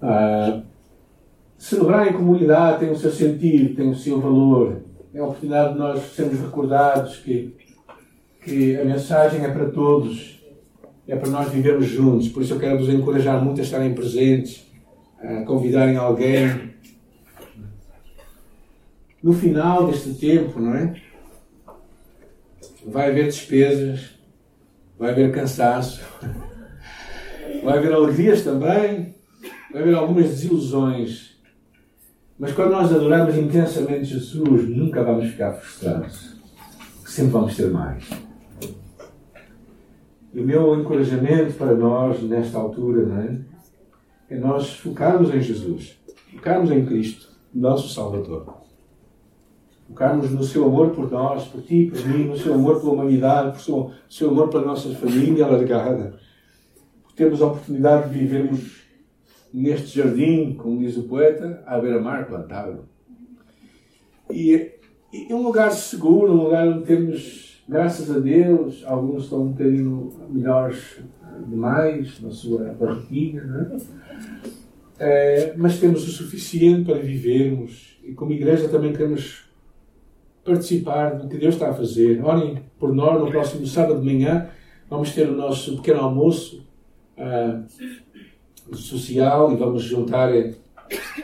Ah, 0.00 0.62
celebrar 1.58 2.08
em 2.08 2.12
comunidade 2.12 2.80
tem 2.80 2.90
o 2.90 2.96
seu 2.96 3.10
sentido, 3.10 3.74
tem 3.74 3.88
o 3.88 3.94
seu 3.94 4.20
valor. 4.20 4.82
É 5.14 5.18
a 5.18 5.24
oportunidade 5.24 5.72
de 5.72 5.78
nós 5.78 6.02
sermos 6.14 6.40
recordados 6.40 7.16
que, 7.16 7.54
que 8.42 8.76
a 8.76 8.84
mensagem 8.84 9.44
é 9.44 9.50
para 9.50 9.70
todos, 9.70 10.44
é 11.08 11.16
para 11.16 11.30
nós 11.30 11.50
vivermos 11.50 11.86
juntos. 11.86 12.28
Por 12.28 12.42
isso 12.42 12.54
eu 12.54 12.60
quero 12.60 12.78
vos 12.78 12.88
encorajar 12.88 13.42
muito 13.42 13.60
a 13.60 13.64
estarem 13.64 13.94
presentes, 13.94 14.66
a 15.18 15.42
convidarem 15.44 15.96
alguém. 15.96 16.74
No 19.22 19.32
final 19.32 19.86
deste 19.86 20.14
tempo, 20.14 20.60
não 20.60 20.74
é? 20.74 20.94
Vai 22.86 23.10
haver 23.10 23.24
despesas, 23.24 24.10
vai 24.98 25.10
haver 25.10 25.32
cansaço, 25.32 26.04
vai 27.64 27.78
haver 27.78 27.92
alegrias 27.92 28.44
também, 28.44 29.15
vai 29.72 29.82
haver 29.82 29.94
algumas 29.94 30.28
desilusões. 30.28 31.36
Mas 32.38 32.52
quando 32.52 32.72
nós 32.72 32.92
adoramos 32.92 33.36
intensamente 33.36 34.04
Jesus, 34.04 34.68
nunca 34.68 35.02
vamos 35.02 35.30
ficar 35.30 35.52
frustrados. 35.52 36.36
Sempre 37.04 37.32
vamos 37.32 37.56
ter 37.56 37.70
mais. 37.70 38.08
E 40.34 40.40
o 40.40 40.44
meu 40.44 40.78
encorajamento 40.78 41.54
para 41.54 41.74
nós, 41.74 42.22
nesta 42.22 42.58
altura, 42.58 43.42
é? 44.28 44.34
é 44.34 44.38
nós 44.38 44.74
focarmos 44.74 45.34
em 45.34 45.40
Jesus, 45.40 45.98
focarmos 46.30 46.70
em 46.70 46.84
Cristo, 46.84 47.28
nosso 47.54 47.88
Salvador. 47.88 48.54
focarmos 49.88 50.30
no 50.30 50.44
seu 50.44 50.66
amor 50.66 50.90
por 50.90 51.10
nós, 51.10 51.44
por 51.44 51.62
ti, 51.62 51.90
por 51.90 52.06
mim, 52.06 52.24
no 52.24 52.36
seu 52.36 52.52
amor 52.52 52.80
pela 52.80 52.92
humanidade, 52.92 53.52
por 53.52 53.92
seu, 54.10 54.28
amor 54.28 54.50
pela 54.50 54.66
nossa 54.66 54.90
família 54.90 55.46
alargada. 55.46 56.18
Por 57.02 57.12
termos 57.14 57.40
a 57.40 57.46
oportunidade 57.46 58.10
de 58.10 58.18
vivermos 58.18 58.75
neste 59.56 59.98
jardim, 59.98 60.52
como 60.52 60.80
diz 60.80 60.98
o 60.98 61.04
poeta, 61.04 61.62
à 61.64 61.78
beira-mar 61.78 62.26
plantado. 62.26 62.84
E, 64.30 64.72
e 65.10 65.32
um 65.32 65.42
lugar 65.42 65.72
seguro, 65.72 66.34
um 66.34 66.44
lugar 66.44 66.68
onde 66.68 66.84
temos, 66.84 67.64
graças 67.66 68.14
a 68.14 68.18
Deus, 68.18 68.84
alguns 68.84 69.24
estão 69.24 69.44
um 69.44 69.52
bocadinho 69.52 70.12
melhores 70.28 71.00
demais 71.48 72.20
na 72.20 72.30
sua 72.30 72.64
barriguinha, 72.74 73.44
não 73.44 73.60
é? 73.62 73.76
É, 74.98 75.54
mas 75.56 75.80
temos 75.80 76.06
o 76.06 76.10
suficiente 76.10 76.84
para 76.84 76.98
vivermos 76.98 77.98
e 78.04 78.12
como 78.12 78.32
igreja 78.32 78.68
também 78.68 78.92
queremos 78.92 79.46
participar 80.44 81.16
do 81.16 81.28
que 81.28 81.38
Deus 81.38 81.54
está 81.54 81.70
a 81.70 81.74
fazer. 81.74 82.22
Orem 82.22 82.62
por 82.78 82.94
nós 82.94 83.20
no 83.20 83.30
próximo 83.30 83.66
sábado 83.66 84.00
de 84.00 84.06
manhã. 84.06 84.48
Vamos 84.88 85.14
ter 85.14 85.28
o 85.28 85.36
nosso 85.36 85.76
pequeno 85.76 86.00
almoço 86.00 86.66
uh, 87.18 87.64
social 88.72 89.52
e 89.52 89.56
vamos 89.56 89.82
juntar 89.82 90.30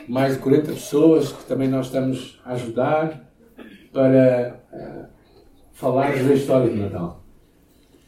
mais 0.07 0.33
de 0.33 0.39
40 0.39 0.71
pessoas 0.73 1.31
que 1.31 1.45
também 1.45 1.67
nós 1.67 1.87
estamos 1.87 2.39
a 2.45 2.53
ajudar 2.53 3.31
para 3.91 4.59
uh, 4.73 5.05
falar 5.71 6.11
da 6.11 6.33
história 6.33 6.69
de 6.69 6.79
Natal. 6.79 7.23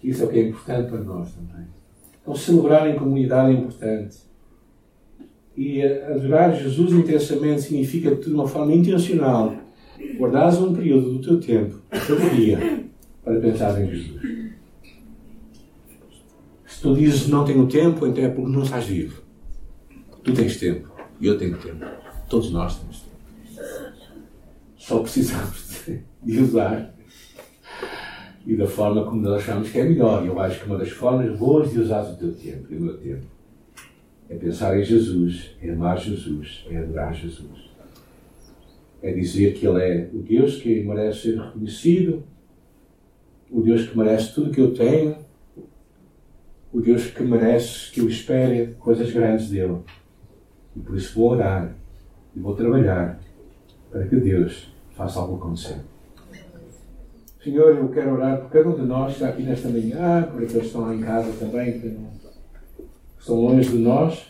Isso 0.03 0.23
é 0.23 0.25
o 0.25 0.29
que 0.29 0.39
é 0.39 0.47
importante 0.49 0.89
para 0.89 0.99
nós 0.99 1.31
também. 1.33 1.67
Então, 2.21 2.35
celebrar 2.35 2.89
em 2.89 2.97
comunidade 2.97 3.51
é 3.51 3.59
importante. 3.59 4.17
E 5.55 5.81
adorar 5.83 6.53
Jesus 6.55 6.91
intensamente 6.91 7.61
significa 7.61 8.13
de 8.15 8.31
uma 8.31 8.47
forma 8.47 8.73
intencional, 8.73 9.55
guardares 10.17 10.59
um 10.59 10.73
período 10.73 11.13
do 11.13 11.21
teu 11.21 11.39
tempo, 11.39 11.79
todo 12.05 12.35
dia, 12.35 12.83
para 13.23 13.39
pensar 13.39 13.81
em 13.81 13.89
Jesus. 13.89 14.21
Se 16.65 16.81
tu 16.81 16.93
dizes 16.93 17.27
não 17.29 17.45
tenho 17.45 17.65
tempo, 17.67 18.05
então 18.05 18.23
é 18.23 18.29
porque 18.29 18.51
não 18.51 18.63
estás 18.63 18.85
vivo. 18.85 19.24
Tu 20.25 20.33
tens 20.33 20.57
tempo. 20.57 20.91
Eu 21.21 21.37
tenho 21.37 21.55
tempo. 21.55 21.85
Todos 22.27 22.51
nós 22.51 22.79
temos 22.79 23.01
tempo. 23.01 23.15
Só 24.75 24.99
precisamos 24.99 25.85
de 26.23 26.39
usar 26.39 26.95
e 28.45 28.55
da 28.55 28.65
forma 28.65 29.05
como 29.05 29.21
nós 29.21 29.43
achamos 29.43 29.69
que 29.69 29.79
é 29.79 29.83
melhor. 29.83 30.25
Eu 30.25 30.39
acho 30.39 30.59
que 30.59 30.65
uma 30.65 30.79
das 30.79 30.89
formas 30.89 31.37
boas 31.37 31.71
de 31.71 31.79
usar 31.79 32.01
o 32.01 32.15
teu 32.15 32.33
tempo 32.33 32.65
e 32.71 32.75
o 32.75 32.81
meu 32.81 32.97
tempo 32.97 33.25
é 34.27 34.35
pensar 34.35 34.77
em 34.79 34.83
Jesus, 34.83 35.51
é 35.61 35.69
amar 35.69 35.99
Jesus, 35.99 36.65
é 36.71 36.77
adorar 36.77 37.13
Jesus. 37.13 37.69
É 39.03 39.13
dizer 39.13 39.53
que 39.53 39.67
Ele 39.67 39.79
é 39.79 40.09
o 40.11 40.23
Deus 40.23 40.55
que 40.55 40.83
merece 40.83 41.21
ser 41.21 41.39
reconhecido, 41.39 42.23
o 43.51 43.61
Deus 43.61 43.87
que 43.87 43.95
merece 43.95 44.33
tudo 44.33 44.49
que 44.49 44.61
eu 44.61 44.73
tenho, 44.73 45.17
o 46.73 46.81
Deus 46.81 47.05
que 47.05 47.21
merece 47.21 47.91
que 47.91 48.01
eu 48.01 48.09
espere 48.09 48.73
coisas 48.79 49.11
grandes 49.11 49.49
dele. 49.49 49.77
E 50.75 50.79
por 50.79 50.95
isso 50.95 51.15
vou 51.15 51.31
orar 51.31 51.73
e 52.35 52.39
vou 52.39 52.55
trabalhar 52.55 53.19
para 53.91 54.05
que 54.07 54.15
Deus 54.15 54.71
faça 54.95 55.19
algo 55.19 55.37
acontecer. 55.37 55.77
Senhor, 57.43 57.75
eu 57.77 57.87
quero 57.89 58.13
orar 58.13 58.41
por 58.41 58.49
cada 58.49 58.69
um 58.69 58.75
de 58.75 58.81
nós 58.81 59.07
que 59.07 59.13
está 59.13 59.29
aqui 59.29 59.43
nesta 59.43 59.69
manhã, 59.69 60.23
por 60.23 60.41
aqueles 60.41 60.51
que 60.51 60.65
estão 60.65 60.81
lá 60.81 60.95
em 60.95 61.01
casa 61.01 61.31
também, 61.39 61.79
que 61.79 61.95
estão 63.19 63.35
longe 63.35 63.69
de 63.69 63.77
nós. 63.77 64.27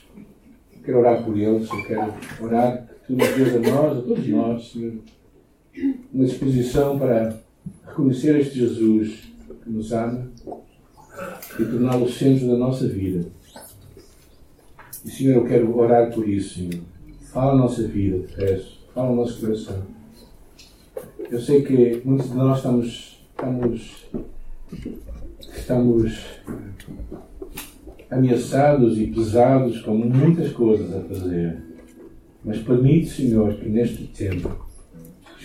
quero 0.84 1.00
orar 1.00 1.24
por 1.24 1.38
eles, 1.38 1.70
eu 1.70 1.84
quero 1.86 2.14
orar 2.42 2.86
que 2.86 3.08
tu 3.08 3.14
nos 3.14 3.30
dês 3.30 3.56
a 3.56 3.72
nós, 3.72 3.98
a 3.98 4.02
todos 4.02 4.28
nós, 4.28 4.72
Senhor, 4.72 4.96
uma 6.14 6.26
disposição 6.26 7.00
para 7.00 7.38
reconhecer 7.88 8.38
este 8.40 8.60
Jesus 8.60 9.32
que 9.64 9.70
nos 9.70 9.94
ama 9.94 10.28
e 11.60 11.66
torná-lo 11.66 12.10
centro 12.10 12.48
da 12.48 12.58
nossa 12.58 12.88
vida. 12.88 13.26
E, 15.06 15.10
Senhor, 15.10 15.36
eu 15.36 15.46
quero 15.46 15.78
orar 15.78 16.12
por 16.12 16.28
isso, 16.28 16.56
Senhor. 16.56 16.84
Fala 17.32 17.52
a 17.52 17.56
nossa 17.56 17.84
vida, 17.88 18.26
te 18.26 18.36
peço. 18.36 18.80
Fala 18.94 19.12
o 19.12 19.16
nosso 19.16 19.40
coração. 19.40 19.84
Eu 21.30 21.40
sei 21.40 21.62
que 21.62 22.02
muitos 22.04 22.30
de 22.30 22.36
nós 22.36 22.58
estamos, 22.58 23.20
estamos, 23.30 24.08
estamos 25.40 26.24
ameaçados 28.10 28.98
e 28.98 29.08
pesados 29.08 29.82
com 29.82 29.96
muitas 29.96 30.52
coisas 30.54 30.92
a 30.96 31.02
fazer. 31.02 31.62
Mas 32.44 32.58
permite, 32.60 33.10
Senhor, 33.10 33.54
que 33.56 33.70
neste 33.70 34.08
tempo 34.08 34.65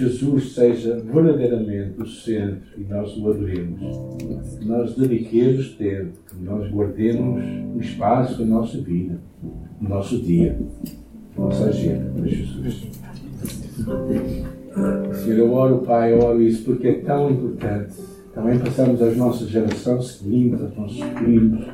Jesus 0.01 0.55
seja 0.55 0.98
verdadeiramente 0.98 2.01
o 2.01 2.07
centro 2.07 2.62
e 2.78 2.84
nós 2.84 3.14
o 3.18 3.30
adoremos. 3.30 3.80
Nós 4.64 4.96
dediquemos 4.96 5.74
tempo, 5.74 6.12
que 6.26 6.42
nós 6.42 6.70
guardemos 6.70 7.44
um 7.44 7.78
espaço 7.78 8.40
na 8.40 8.57
nossa 8.57 8.78
vida, 8.78 9.20
no 9.78 9.88
nosso 9.88 10.18
dia, 10.22 10.59
na 11.36 11.44
nossa 11.44 11.66
agenda 11.66 12.11
para 12.16 12.26
Jesus. 12.26 12.88
Senhor, 15.22 15.38
eu 15.38 15.53
oro, 15.53 15.78
Pai, 15.78 16.14
eu 16.14 16.20
oro 16.20 16.40
isso 16.40 16.64
porque 16.64 16.88
é 16.88 16.94
tão 17.01 17.30
importante. 17.30 17.94
Também 18.32 18.59
passamos 18.59 19.03
às 19.03 19.14
nossas 19.18 19.48
gerações 19.48 20.07
seguintes, 20.12 20.62
aos 20.62 20.76
nossos 20.76 21.05
primos, 21.05 21.66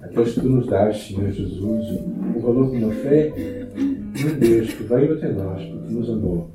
aqueles 0.00 0.32
que 0.32 0.40
tu 0.40 0.48
nos 0.48 0.66
dás, 0.68 0.96
Senhor 0.96 1.30
Jesus, 1.30 2.00
o 2.34 2.40
valor 2.40 2.70
de 2.70 2.82
uma 2.82 2.94
fé 2.94 3.30
de 4.14 4.30
Deus 4.36 4.72
que 4.72 4.84
veio 4.84 5.14
até 5.14 5.32
nós, 5.32 5.62
porque 5.64 5.92
nos 5.92 6.08
amou. 6.08 6.53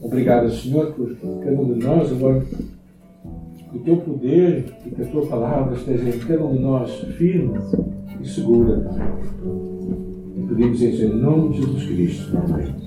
Obrigado, 0.00 0.50
Senhor, 0.50 0.92
por 0.92 1.14
cada 1.16 1.60
um 1.60 1.74
de 1.74 1.84
nós 1.84 2.10
agora. 2.10 2.40
Que 3.70 3.78
o 3.78 3.80
teu 3.80 3.96
poder 3.98 4.64
e 4.84 4.90
que 4.90 5.02
a 5.02 5.06
tua 5.06 5.26
palavra 5.26 5.76
esteja 5.76 6.08
em 6.08 6.18
cada 6.18 6.44
um 6.44 6.52
de 6.54 6.58
nós 6.58 6.90
firme 7.16 7.58
e 8.20 8.28
segura. 8.28 8.90
E 10.36 10.42
pedimos 10.46 10.82
isso 10.82 11.04
em 11.04 11.16
nome 11.16 11.50
de 11.50 11.62
Jesus 11.62 11.86
Cristo. 11.86 12.36
Amém. 12.36 12.81